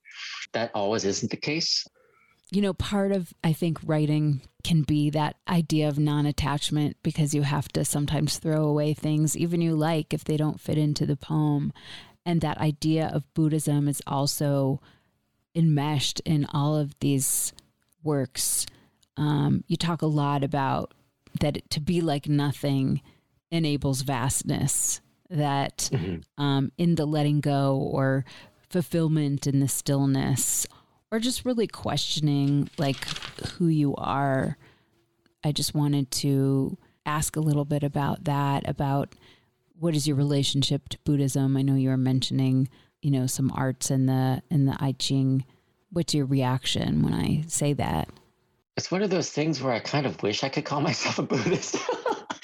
[0.53, 1.85] That always isn't the case.
[2.51, 7.35] You know, part of, I think, writing can be that idea of non attachment because
[7.35, 11.05] you have to sometimes throw away things, even you like, if they don't fit into
[11.05, 11.71] the poem.
[12.25, 14.81] And that idea of Buddhism is also
[15.55, 17.53] enmeshed in all of these
[18.03, 18.65] works.
[19.17, 20.93] Um, you talk a lot about
[21.39, 23.01] that to be like nothing
[23.51, 26.43] enables vastness that mm-hmm.
[26.43, 28.25] um, in the letting go or
[28.69, 30.67] fulfillment in the stillness
[31.11, 33.03] or just really questioning like
[33.57, 34.57] who you are.
[35.43, 39.15] I just wanted to ask a little bit about that about
[39.79, 41.55] what is your relationship to buddhism?
[41.55, 42.69] I know you were mentioning
[43.01, 45.45] you know some arts in the in the i ching.
[45.91, 48.09] What's your reaction when i say that
[48.79, 51.23] it's one of those things where I kind of wish I could call myself a
[51.23, 51.75] Buddhist.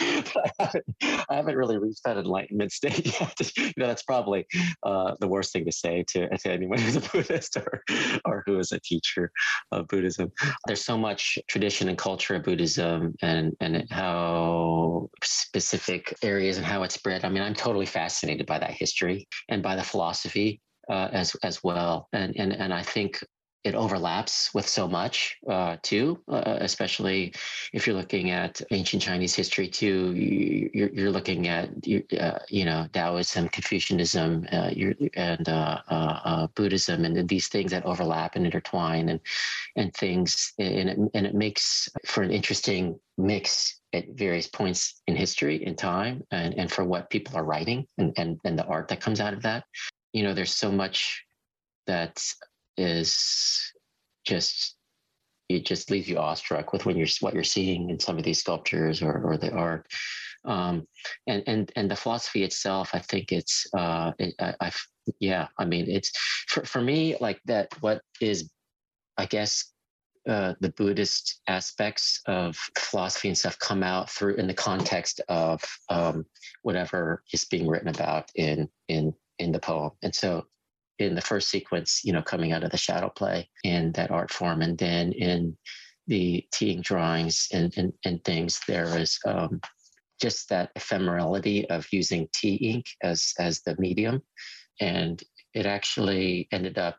[0.01, 3.39] I haven't, I haven't, really reached that enlightenment state yet.
[3.55, 4.45] you know, that's probably
[4.83, 7.81] uh, the worst thing to say to, to anyone who's a Buddhist or,
[8.25, 9.31] or who is a teacher
[9.71, 10.29] of Buddhism.
[10.67, 16.83] There's so much tradition and culture of Buddhism and, and how specific areas and how
[16.83, 17.23] it's spread.
[17.23, 21.63] I mean, I'm totally fascinated by that history and by the philosophy uh, as as
[21.63, 22.07] well.
[22.13, 23.23] And and and I think
[23.65, 27.33] it overlaps with so much uh, too, uh, especially
[27.73, 30.13] if you're looking at ancient Chinese history too.
[30.71, 31.69] You're, you're looking at
[32.19, 34.69] uh, you know Taoism, Confucianism, uh,
[35.15, 39.19] and uh, uh, Buddhism, and these things that overlap and intertwine, and
[39.75, 45.15] and things, and it, and it makes for an interesting mix at various points in
[45.15, 48.89] history in time, and and for what people are writing, and and and the art
[48.89, 49.63] that comes out of that.
[50.13, 51.25] You know, there's so much
[51.87, 52.23] that
[52.77, 53.71] is
[54.25, 54.75] just
[55.47, 58.39] it just leaves you awestruck with when you're what you're seeing in some of these
[58.39, 59.85] sculptures or, or the art
[60.45, 60.87] um,
[61.27, 64.71] and and and the philosophy itself i think it's uh it, I, I
[65.19, 66.11] yeah i mean it's
[66.47, 68.49] for, for me like that what is
[69.17, 69.71] i guess
[70.27, 75.61] uh, the Buddhist aspects of philosophy and stuff come out through in the context of
[75.89, 76.25] um,
[76.63, 79.91] whatever is being written about in in in the poem.
[80.01, 80.47] And so,
[80.99, 84.31] in the first sequence, you know, coming out of the shadow play in that art
[84.31, 85.57] form, and then in
[86.07, 89.59] the teeing drawings and and, and things, there is um,
[90.21, 94.21] just that ephemerality of using tea ink as as the medium,
[94.79, 95.23] and
[95.53, 96.97] it actually ended up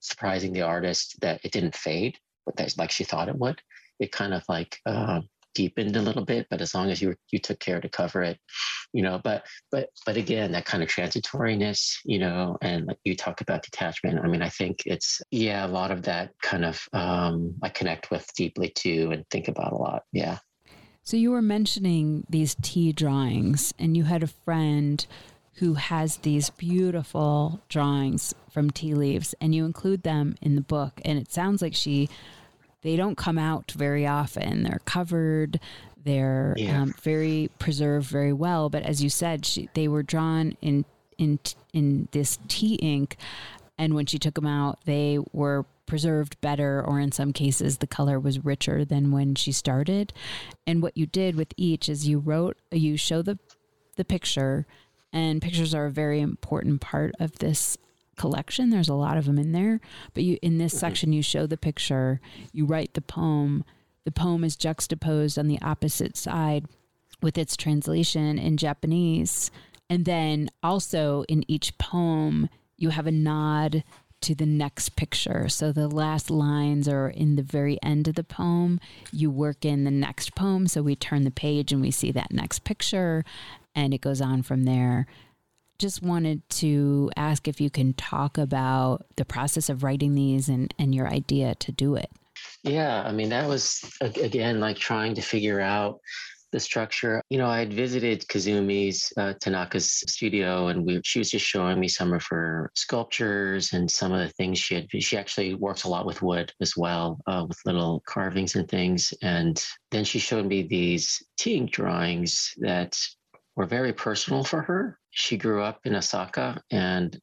[0.00, 3.60] surprising the artist that it didn't fade, but that's like she thought it would.
[4.00, 5.20] It kind of like uh,
[5.54, 8.38] deepened a little bit, but as long as you you took care to cover it,
[8.92, 9.20] you know.
[9.22, 13.62] But but but again, that kind of transitoriness, you know, and like you talk about
[13.62, 14.20] detachment.
[14.22, 18.10] I mean, I think it's yeah, a lot of that kind of um, I connect
[18.10, 20.02] with deeply too, and think about a lot.
[20.12, 20.38] Yeah.
[21.04, 25.04] So you were mentioning these tea drawings, and you had a friend
[25.56, 31.00] who has these beautiful drawings from tea leaves and you include them in the book
[31.04, 32.08] and it sounds like she
[32.82, 34.64] they don't come out very often.
[34.64, 35.60] They're covered.
[36.04, 36.82] They're yeah.
[36.82, 38.68] um, very preserved very well.
[38.68, 40.84] But as you said she, they were drawn in
[41.18, 41.38] in
[41.72, 43.16] in this tea ink.
[43.78, 47.86] And when she took them out they were preserved better or in some cases the
[47.86, 50.12] color was richer than when she started.
[50.66, 53.38] And what you did with each is you wrote you show the
[53.96, 54.66] the picture.
[55.14, 57.76] And pictures are a very important part of this
[58.16, 58.70] collection.
[58.70, 59.80] There's a lot of them in there,
[60.14, 60.80] but you in this mm-hmm.
[60.80, 62.20] section you show the picture,
[62.52, 63.64] you write the poem.
[64.04, 66.66] The poem is juxtaposed on the opposite side
[67.22, 69.50] with its translation in Japanese.
[69.88, 73.84] And then also in each poem, you have a nod
[74.22, 75.48] to the next picture.
[75.48, 78.80] So the last lines are in the very end of the poem.
[79.12, 80.66] You work in the next poem.
[80.66, 83.24] So we turn the page and we see that next picture
[83.74, 85.06] and it goes on from there.
[85.82, 90.72] Just wanted to ask if you can talk about the process of writing these and,
[90.78, 92.08] and your idea to do it.
[92.62, 95.98] Yeah, I mean, that was again like trying to figure out
[96.52, 97.20] the structure.
[97.30, 101.80] You know, I had visited Kazumi's uh, Tanaka's studio, and we, she was just showing
[101.80, 104.86] me some of her sculptures and some of the things she had.
[105.02, 109.12] She actually works a lot with wood as well, uh, with little carvings and things.
[109.20, 109.60] And
[109.90, 112.96] then she showed me these tea drawings that
[113.56, 114.98] were very personal for her.
[115.10, 117.18] She grew up in Osaka and,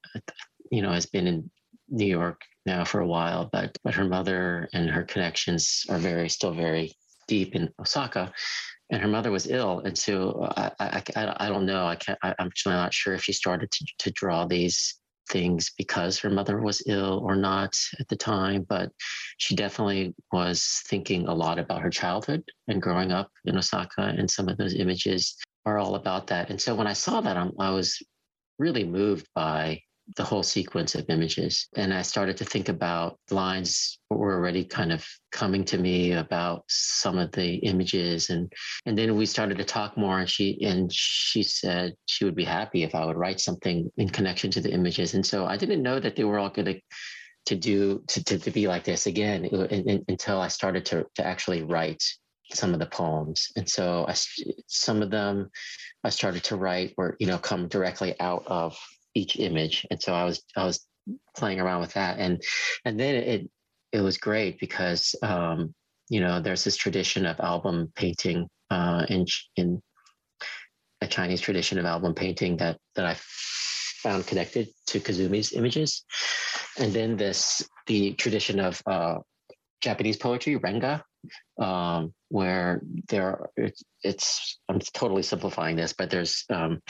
[0.71, 1.49] you know, has been in
[1.89, 6.29] New York now for a while, but but her mother and her connections are very
[6.29, 6.93] still very
[7.27, 8.31] deep in Osaka.
[8.91, 11.85] And her mother was ill, and so I I, I, I don't know.
[11.85, 12.17] I can't.
[12.23, 14.99] I, am actually not sure if she started to to draw these
[15.29, 18.91] things because her mother was ill or not at the time, but
[19.37, 24.13] she definitely was thinking a lot about her childhood and growing up in Osaka.
[24.17, 26.49] And some of those images are all about that.
[26.49, 28.01] And so when I saw that, I'm, I was
[28.57, 29.81] really moved by
[30.15, 31.67] the whole sequence of images.
[31.75, 36.63] And I started to think about lines were already kind of coming to me about
[36.67, 38.29] some of the images.
[38.29, 38.51] And
[38.85, 42.45] and then we started to talk more and she and she said she would be
[42.45, 45.13] happy if I would write something in connection to the images.
[45.13, 46.81] And so I didn't know that they were all going
[47.45, 49.67] to do to, to, to be like this again uh,
[50.07, 52.03] until I started to to actually write
[52.53, 53.51] some of the poems.
[53.55, 54.15] And so I,
[54.67, 55.49] some of them
[56.03, 58.77] I started to write were, you know, come directly out of
[59.13, 59.85] each image.
[59.91, 60.85] And so I was, I was
[61.35, 62.19] playing around with that.
[62.19, 62.41] And,
[62.85, 63.49] and then it,
[63.91, 65.73] it was great because, um,
[66.09, 69.25] you know, there's this tradition of album painting uh, in,
[69.55, 69.81] in
[71.01, 76.03] a Chinese tradition of album painting that, that I found connected to Kazumi's images.
[76.77, 79.15] And then this, the tradition of uh,
[79.81, 81.01] Japanese poetry, Renga,
[81.59, 86.81] um, where there it's, it's, I'm totally simplifying this, but there's um,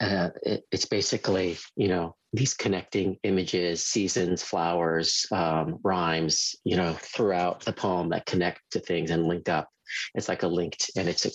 [0.00, 6.92] uh, it, it's basically you know these connecting images, seasons, flowers, um, rhymes, you know,
[7.00, 9.68] throughout the poem that connect to things and link up.
[10.14, 11.30] It's like a linked, and it's a,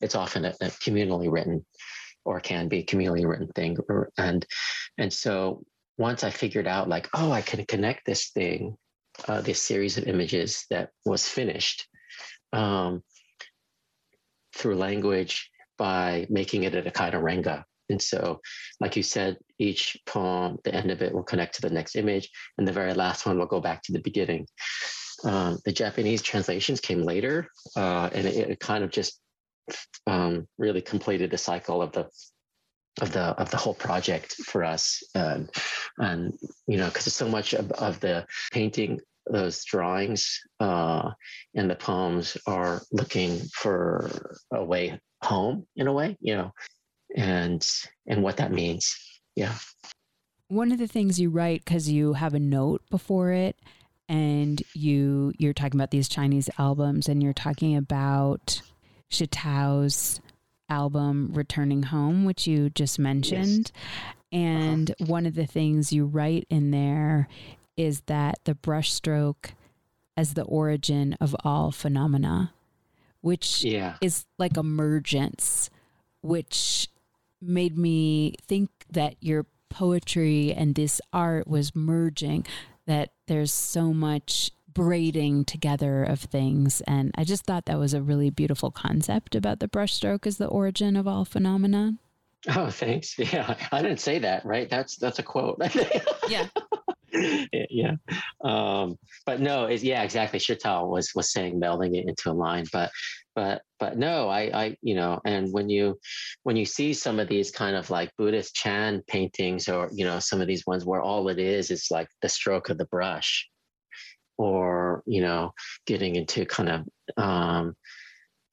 [0.00, 1.66] it's often a, a communally written
[2.24, 3.76] or can be communally written thing,
[4.16, 4.46] and
[4.96, 5.64] and so
[5.96, 8.76] once I figured out like, oh, I can connect this thing
[9.26, 11.86] uh, this series of images that was finished
[12.52, 13.02] um,
[14.54, 17.64] through language by making it at a of renga.
[17.90, 18.40] And so,
[18.80, 22.28] like you said, each poem, the end of it will connect to the next image,
[22.58, 24.46] and the very last one will go back to the beginning.
[25.24, 29.20] Um, the Japanese translations came later, uh, and it, it, kind of just
[30.06, 32.08] um, really completed the cycle of the
[33.00, 35.48] of the of the whole project for us um,
[35.98, 38.98] and you know because it's so much of, of, the painting
[39.30, 41.10] those drawings uh,
[41.54, 46.52] and the poems are looking for a way home in a way you know
[47.16, 47.66] and
[48.06, 48.94] and what that means
[49.34, 49.54] yeah
[50.48, 53.56] one of the things you write because you have a note before it
[54.08, 58.62] and you you're talking about these Chinese albums and you're talking about
[59.10, 60.20] Shitao's
[60.68, 63.70] album Returning Home, which you just mentioned.
[63.74, 64.10] Yes.
[64.30, 65.06] And uh-huh.
[65.06, 67.28] one of the things you write in there
[67.78, 69.52] is that the brushstroke
[70.16, 72.52] as the origin of all phenomena,
[73.20, 73.96] which yeah.
[74.00, 75.70] is like emergence,
[76.20, 76.88] which
[77.40, 82.44] made me think that your poetry and this art was merging,
[82.86, 86.80] that there's so much braiding together of things.
[86.80, 90.48] And I just thought that was a really beautiful concept about the brushstroke as the
[90.48, 91.94] origin of all phenomena.
[92.48, 93.16] Oh, thanks.
[93.32, 94.68] Yeah, I didn't say that, right?
[94.68, 95.60] That's that's a quote.
[96.28, 96.46] yeah.
[97.70, 97.94] yeah.
[98.42, 100.38] Um, but no, it's, yeah, exactly.
[100.38, 102.90] Shitao was was saying melding it into a line, but
[103.34, 105.98] but but no, I I you know, and when you
[106.42, 110.18] when you see some of these kind of like Buddhist Chan paintings, or you know,
[110.18, 113.48] some of these ones where all it is is like the stroke of the brush,
[114.36, 115.52] or you know,
[115.86, 117.76] getting into kind of um,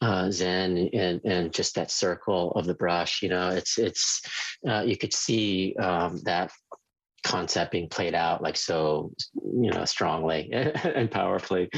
[0.01, 3.21] uh, Zen and and just that circle of the brush.
[3.21, 4.21] You know, it's it's
[4.67, 6.51] uh, you could see um, that
[7.25, 11.69] concept being played out like so you know strongly and powerfully.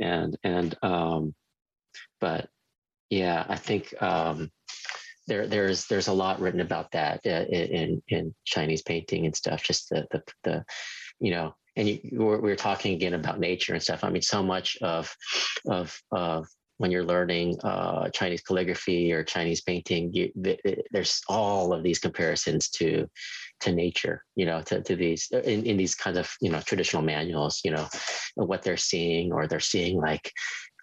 [0.00, 1.34] And and um
[2.20, 2.48] but
[3.10, 4.50] yeah i think um
[5.26, 9.62] there there's there's a lot written about that uh, in in chinese painting and stuff
[9.62, 10.64] just the the, the
[11.20, 14.02] you know and you, we were talking again about nature and stuff.
[14.02, 15.14] I mean so much of
[15.66, 16.46] of of
[16.78, 20.30] when you're learning uh, Chinese calligraphy or Chinese painting, you,
[20.92, 23.06] there's all of these comparisons to
[23.60, 27.02] to nature, you know, to, to these in, in these kinds of you know traditional
[27.02, 27.88] manuals, you know,
[28.34, 30.30] what they're seeing or they're seeing like,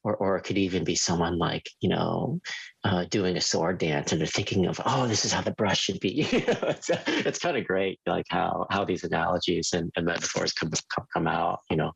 [0.03, 2.39] or or it could even be someone like you know
[2.83, 5.79] uh, doing a sword dance and they're thinking of oh this is how the brush
[5.79, 6.21] should be.
[6.31, 11.05] it's it's kind of great like how how these analogies and, and metaphors come, come
[11.13, 11.91] come out, you know,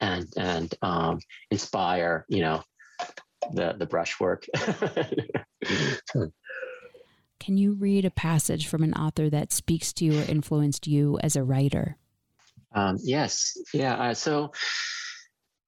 [0.00, 1.18] and and um,
[1.50, 2.62] inspire you know
[3.52, 4.46] the the brushwork.
[7.40, 11.18] Can you read a passage from an author that speaks to you or influenced you
[11.24, 11.96] as a writer?
[12.72, 13.94] Um, yes, yeah.
[13.96, 14.52] Uh, so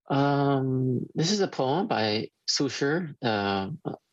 [0.09, 3.71] um, this is a poem by Su Shi, uh,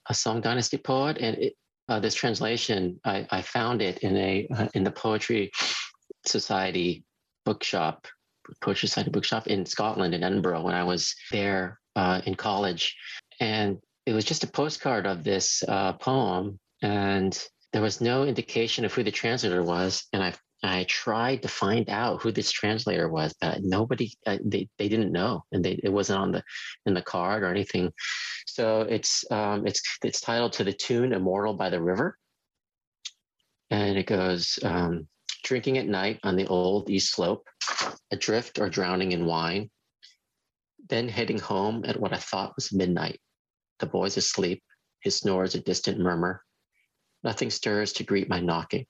[0.09, 1.53] a Song Dynasty poet, and it,
[1.87, 5.51] uh, this translation I, I, found it in a uh, in the Poetry
[6.25, 7.03] Society
[7.45, 8.07] bookshop,
[8.61, 12.95] Poetry Society bookshop in Scotland in Edinburgh when I was there uh, in college,
[13.41, 17.37] and it was just a postcard of this uh, poem, and
[17.73, 20.07] there was no indication of who the translator was.
[20.13, 20.33] And I
[20.63, 25.11] I tried to find out who this translator was, but nobody uh, they they didn't
[25.11, 26.43] know, and they, it wasn't on the
[26.85, 27.91] in the card or anything.
[28.45, 32.17] So it's um, it's it's titled to the tune "Immortal by the River,"
[33.69, 34.59] and it goes.
[34.63, 35.07] Um,
[35.43, 37.47] Drinking at night on the old east slope,
[38.11, 39.71] adrift or drowning in wine,
[40.87, 43.19] then heading home at what I thought was midnight
[43.81, 44.63] the boy's asleep,
[45.01, 46.41] his snores a distant murmur.
[47.23, 48.85] Nothing stirs to greet my knocking.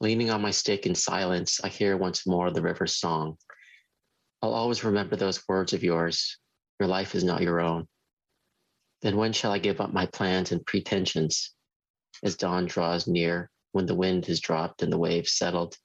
[0.00, 3.36] Leaning on my stick in silence, I hear once more the river's song.
[4.40, 6.38] I'll always remember those words of yours.
[6.80, 7.88] Your life is not your own.
[9.02, 11.54] Then when shall I give up my plans and pretensions?
[12.22, 15.76] As dawn draws near, when the wind has dropped and the waves settled,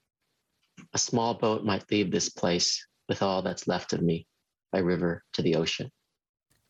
[0.94, 4.26] a small boat might leave this place with all that's left of me
[4.70, 5.90] by river to the ocean.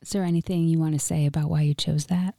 [0.03, 2.35] Is there anything you want to say about why you chose that?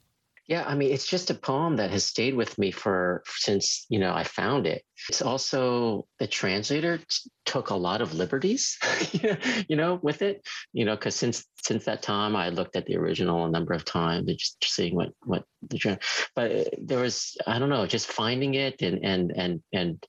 [0.46, 3.98] Yeah, I mean, it's just a poem that has stayed with me for since you
[3.98, 4.82] know I found it.
[5.08, 8.76] It's also the translator t- took a lot of liberties,
[9.68, 10.46] you know, with it.
[10.74, 13.86] You know, because since since that time, I looked at the original a number of
[13.86, 15.98] times just seeing what what the
[16.36, 20.06] but there was I don't know, just finding it and and and and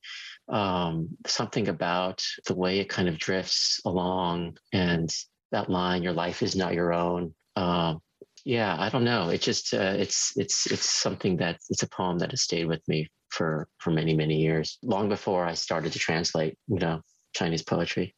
[0.50, 5.10] um, something about the way it kind of drifts along and
[5.52, 8.00] that line, "Your life is not your own." Um,
[8.46, 9.30] yeah, I don't know.
[9.30, 12.82] It just uh, it's it's it's something that it's a poem that has stayed with
[12.88, 17.02] me for for many many years, long before I started to translate, you know,
[17.34, 18.16] Chinese poetry.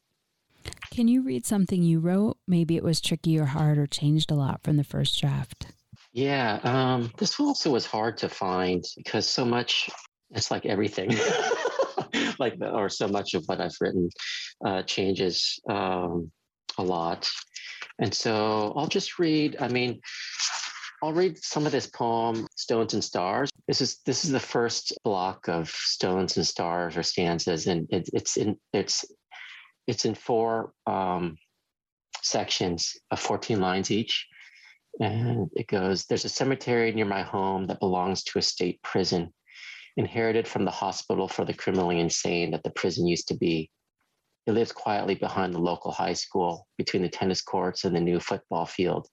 [0.91, 2.37] Can you read something you wrote?
[2.47, 5.67] Maybe it was tricky or hard or changed a lot from the first draft.
[6.11, 9.89] Yeah, um, this also was hard to find because so much.
[10.31, 11.15] It's like everything,
[12.39, 14.09] like or so much of what I've written
[14.65, 16.31] uh, changes um,
[16.77, 17.29] a lot.
[17.99, 20.01] And so I'll just read, I mean,
[21.03, 23.49] I'll read some of this poem, Stones and Stars.
[23.67, 28.09] This is this is the first block of Stones and Stars or stanzas, and it,
[28.13, 29.05] it's in it's
[29.85, 31.37] it's in four um,
[32.21, 34.27] sections of 14 lines each.
[34.99, 39.33] And it goes, There's a cemetery near my home that belongs to a state prison,
[39.95, 43.69] inherited from the hospital for the criminally insane that the prison used to be.
[44.47, 48.17] It lives quietly behind the local high school, between the tennis courts and the new
[48.17, 49.09] football field,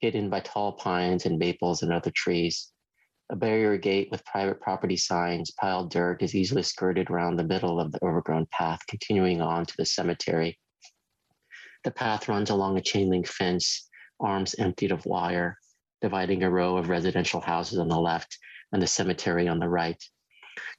[0.00, 2.70] hidden by tall pines and maples and other trees.
[3.30, 7.80] A barrier gate with private property signs, piled dirt is easily skirted around the middle
[7.80, 10.58] of the overgrown path, continuing on to the cemetery.
[11.84, 13.88] The path runs along a chain link fence,
[14.20, 15.56] arms emptied of wire,
[16.02, 18.36] dividing a row of residential houses on the left
[18.70, 20.04] and the cemetery on the right.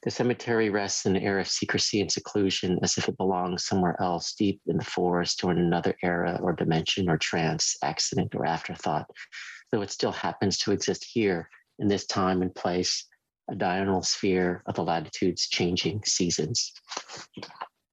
[0.02, 4.00] The cemetery rests in an air of secrecy and seclusion as if it belongs somewhere
[4.00, 8.46] else, deep in the forest or in another era or dimension or trance, accident or
[8.46, 9.10] afterthought,
[9.70, 11.48] though it still happens to exist here
[11.78, 13.06] in this time and place,
[13.50, 16.72] a diurnal sphere of the latitude's changing seasons.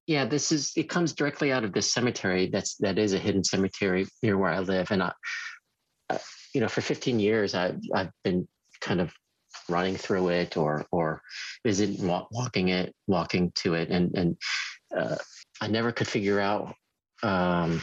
[0.06, 2.48] Yeah, this is it comes directly out of this cemetery.
[2.50, 5.12] That's that is a hidden cemetery near where I live, and I,
[6.10, 6.18] uh,
[6.54, 8.46] you know, for 15 years I've I've been
[8.80, 9.14] kind of
[9.68, 11.22] running through it or or
[11.64, 14.36] visiting, walking it, walking to it, and and
[14.96, 15.16] uh,
[15.60, 16.74] I never could figure out.
[17.22, 17.80] Um,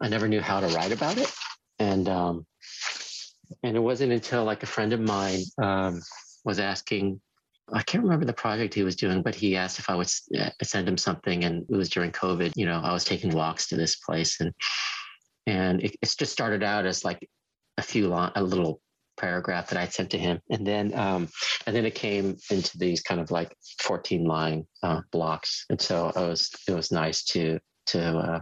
[0.00, 1.32] I never knew how to write about it,
[1.78, 2.46] and um,
[3.62, 6.00] and it wasn't until like a friend of mine um,
[6.44, 7.20] was asking
[7.72, 10.50] I can't remember the project he was doing, but he asked if I would uh,
[10.62, 12.52] send him something, and it was during COVID.
[12.56, 14.52] You know, I was taking walks to this place, and
[15.46, 17.28] and it, it's just started out as like
[17.78, 18.80] a few long, a little
[19.20, 21.28] paragraph that I sent to him, and then um,
[21.66, 26.08] and then it came into these kind of like fourteen line uh, blocks, and so
[26.08, 28.40] it was it was nice to to uh,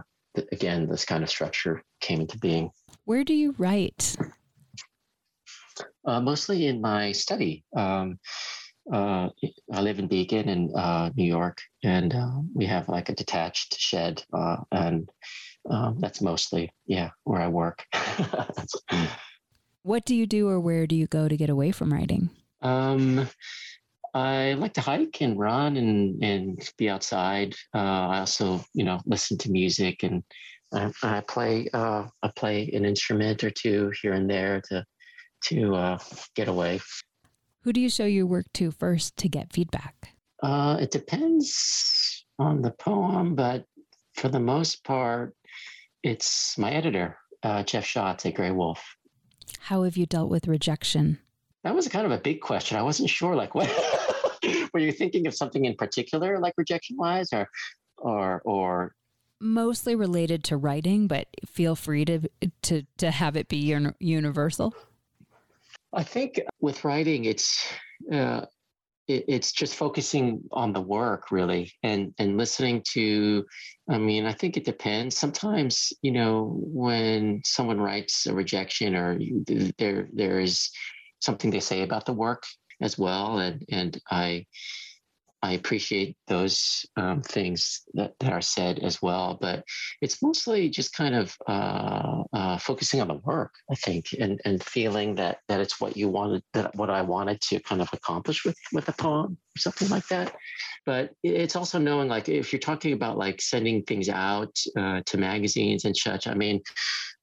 [0.51, 2.71] again this kind of structure came into being.
[3.05, 4.15] Where do you write?
[6.05, 7.63] Uh, mostly in my study.
[7.75, 8.19] Um,
[8.91, 9.29] uh,
[9.71, 13.77] I live in Beacon in uh, New York, and uh, we have like a detached
[13.77, 15.07] shed, uh, and
[15.69, 17.85] um, that's mostly yeah where I work.
[19.83, 22.29] what do you do, or where do you go to get away from writing?
[22.61, 23.27] Um,
[24.13, 27.55] I like to hike and run and and be outside.
[27.73, 30.23] Uh, I also you know listen to music and
[30.73, 34.85] I, I play uh, I play an instrument or two here and there to
[35.45, 35.97] to
[36.35, 36.81] get away.
[37.63, 40.13] Who do you show your work to first to get feedback?
[40.41, 43.65] Uh, it depends on the poem, but
[44.15, 45.35] for the most part,
[46.03, 48.79] it's my editor, uh, Jeff Shotts at Graywolf.
[49.59, 51.19] How have you dealt with rejection?
[51.63, 52.77] That was kind of a big question.
[52.77, 53.35] I wasn't sure.
[53.35, 53.69] Like, what
[54.73, 57.49] were you thinking of something in particular, like rejection wise, or,
[57.97, 58.93] or, or
[59.39, 61.07] mostly related to writing?
[61.07, 62.21] But feel free to
[62.63, 64.73] to to have it be universal.
[65.91, 67.67] I think with writing, it's
[68.11, 68.45] uh,
[69.09, 73.45] it, it's just focusing on the work really, and and listening to.
[73.89, 75.17] I mean, I think it depends.
[75.17, 79.19] Sometimes you know when someone writes a rejection or
[79.77, 80.69] there there is
[81.19, 82.43] something they say about the work
[82.81, 84.45] as well, and and I
[85.41, 89.63] I appreciate those um, things that, that are said as well, but
[90.01, 94.61] it's mostly just kind of uh, uh, focusing on the work, I think, and and
[94.63, 98.43] feeling that that it's what you wanted, that what I wanted to kind of accomplish
[98.43, 100.35] with with a poem or something like that.
[100.85, 105.17] But it's also knowing, like, if you're talking about like sending things out uh, to
[105.17, 106.61] magazines and such, I mean,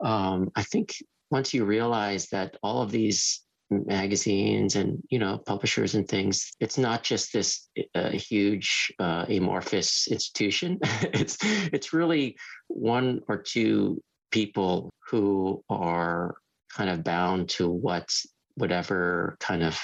[0.03, 0.95] um, I think
[1.31, 6.53] once you realize that all of these magazines and you know publishers and things.
[6.61, 10.79] It's not just this uh, huge uh, amorphous institution.
[11.03, 12.37] It's it's really
[12.69, 16.37] one or two people who are
[16.77, 18.09] kind of bound to what
[18.57, 19.79] whatever kind of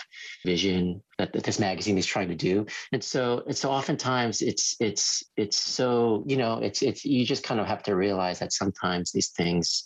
[0.47, 2.67] vision that, this magazine is trying to do.
[2.93, 7.45] And so and so oftentimes it's it's it's so you know it's it's you just
[7.45, 9.85] kind of have to realize that sometimes these things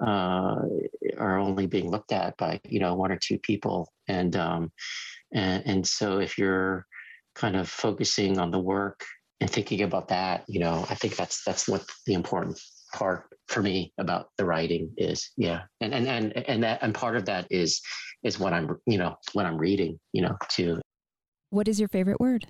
[0.00, 0.56] uh,
[1.18, 4.72] are only being looked at by you know one or two people, and um,
[5.32, 6.86] and and so if you're
[7.34, 9.04] kind of focusing on the work
[9.40, 12.60] and thinking about that, you know, I think that's that's what the important
[12.94, 15.30] part for me about the writing is.
[15.36, 15.62] Yeah.
[15.80, 17.80] And and and and that and part of that is
[18.22, 20.80] is what i'm you know what i'm reading you know too.
[21.50, 22.46] What is your favorite word?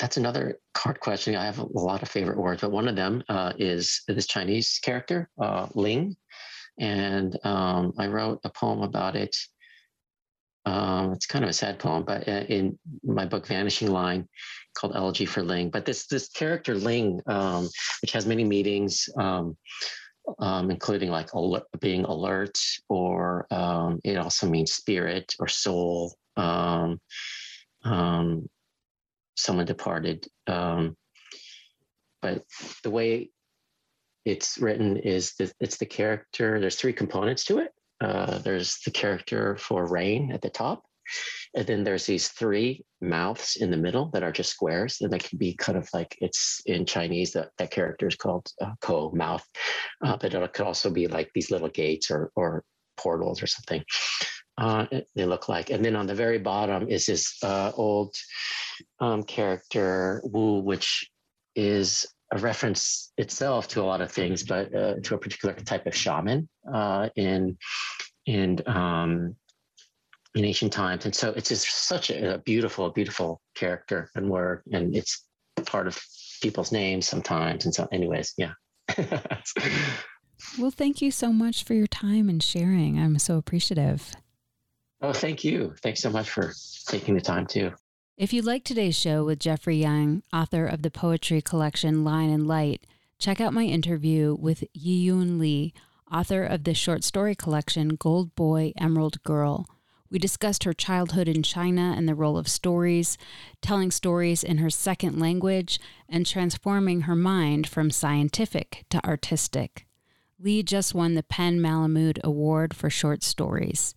[0.00, 1.36] That's another hard question.
[1.36, 4.80] I have a lot of favorite words but one of them uh, is this chinese
[4.82, 6.16] character uh, ling
[6.78, 9.36] and um, I wrote a poem about it.
[10.64, 14.28] Um, it's kind of a sad poem, but uh, in my book Vanishing Line,
[14.76, 15.70] called Elegy for Ling.
[15.70, 17.68] But this this character Ling, um,
[18.02, 19.56] which has many meanings, um,
[20.40, 22.58] um, including like alert, being alert,
[22.88, 26.14] or um, it also means spirit or soul.
[29.38, 30.26] someone departed.
[32.22, 32.42] but
[32.82, 33.30] the way
[34.26, 36.60] it's written is the, it's the character.
[36.60, 37.70] There's three components to it.
[38.00, 40.82] Uh, there's the character for rain at the top,
[41.54, 44.98] And then there's these three mouths in the middle that are just squares.
[45.00, 48.46] And that can be kind of like it's in Chinese that that character is called
[48.60, 49.46] uh, ko mouth,
[50.04, 52.64] uh, but it could also be like these little gates or or
[52.96, 53.82] portals or something.
[54.58, 55.70] Uh, they look like.
[55.70, 58.14] And then on the very bottom is this uh, old
[59.00, 61.08] um, character Wu, which
[61.54, 65.86] is a reference itself to a lot of things, but uh, to a particular type
[65.86, 67.56] of shaman uh, in
[68.26, 69.36] in um,
[70.34, 71.04] in ancient times.
[71.04, 75.24] And so it's just such a, a beautiful, beautiful character and word, and it's
[75.64, 75.98] part of
[76.42, 77.64] people's names sometimes.
[77.64, 78.52] And so, anyways, yeah.
[80.58, 82.98] well, thank you so much for your time and sharing.
[82.98, 84.14] I'm so appreciative.
[85.00, 85.74] Oh, thank you.
[85.82, 86.52] Thanks so much for
[86.88, 87.72] taking the time too.
[88.16, 92.48] If you like today's show with Jeffrey Yang, author of the poetry collection Line and
[92.48, 92.86] Light,
[93.18, 95.74] check out my interview with Yiyun Li,
[96.10, 99.68] author of the short story collection Gold Boy, Emerald Girl.
[100.10, 103.18] We discussed her childhood in China and the role of stories,
[103.60, 109.86] telling stories in her second language, and transforming her mind from scientific to artistic.
[110.40, 113.94] Li just won the PEN Malamud Award for short stories.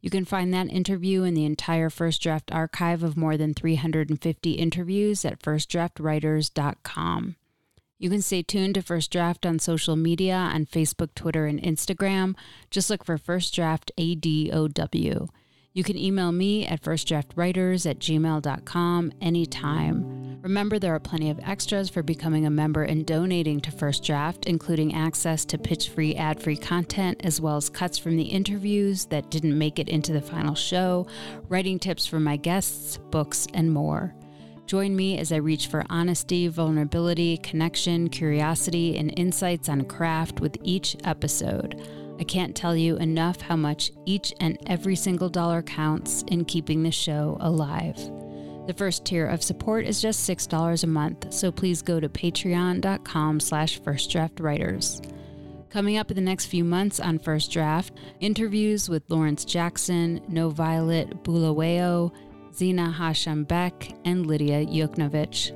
[0.00, 4.52] You can find that interview in the entire First Draft archive of more than 350
[4.52, 7.36] interviews at firstdraftwriters.com.
[8.00, 12.36] You can stay tuned to First Draft on social media on Facebook, Twitter, and Instagram.
[12.70, 15.28] Just look for First Draft ADOW.
[15.78, 20.40] You can email me at firstdraftwriters at gmail.com anytime.
[20.42, 24.46] Remember, there are plenty of extras for becoming a member and donating to First Draft,
[24.46, 29.04] including access to pitch free, ad free content, as well as cuts from the interviews
[29.04, 31.06] that didn't make it into the final show,
[31.48, 34.12] writing tips from my guests, books, and more.
[34.66, 40.56] Join me as I reach for honesty, vulnerability, connection, curiosity, and insights on craft with
[40.64, 41.80] each episode.
[42.20, 46.82] I can't tell you enough how much each and every single dollar counts in keeping
[46.82, 47.96] the show alive.
[48.66, 53.40] The first tier of support is just $6 a month, so please go to patreon.com
[53.40, 55.14] slash firstdraftwriters.
[55.70, 61.22] Coming up in the next few months on First Draft, interviews with Lawrence Jackson, NoViolet
[61.22, 62.12] Bulawayo,
[62.52, 65.52] Zeina Hashem Beck, and Lidia Yuknavitch.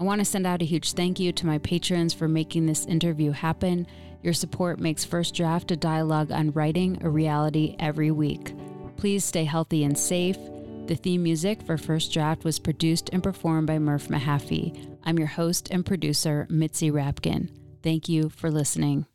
[0.00, 2.86] I want to send out a huge thank you to my patrons for making this
[2.86, 3.86] interview happen
[4.22, 8.54] your support makes First Draft a dialogue on writing a reality every week.
[8.96, 10.38] Please stay healthy and safe.
[10.86, 14.96] The theme music for First Draft was produced and performed by Murph Mahaffey.
[15.04, 17.50] I'm your host and producer, Mitzi Rapkin.
[17.82, 19.06] Thank you for listening.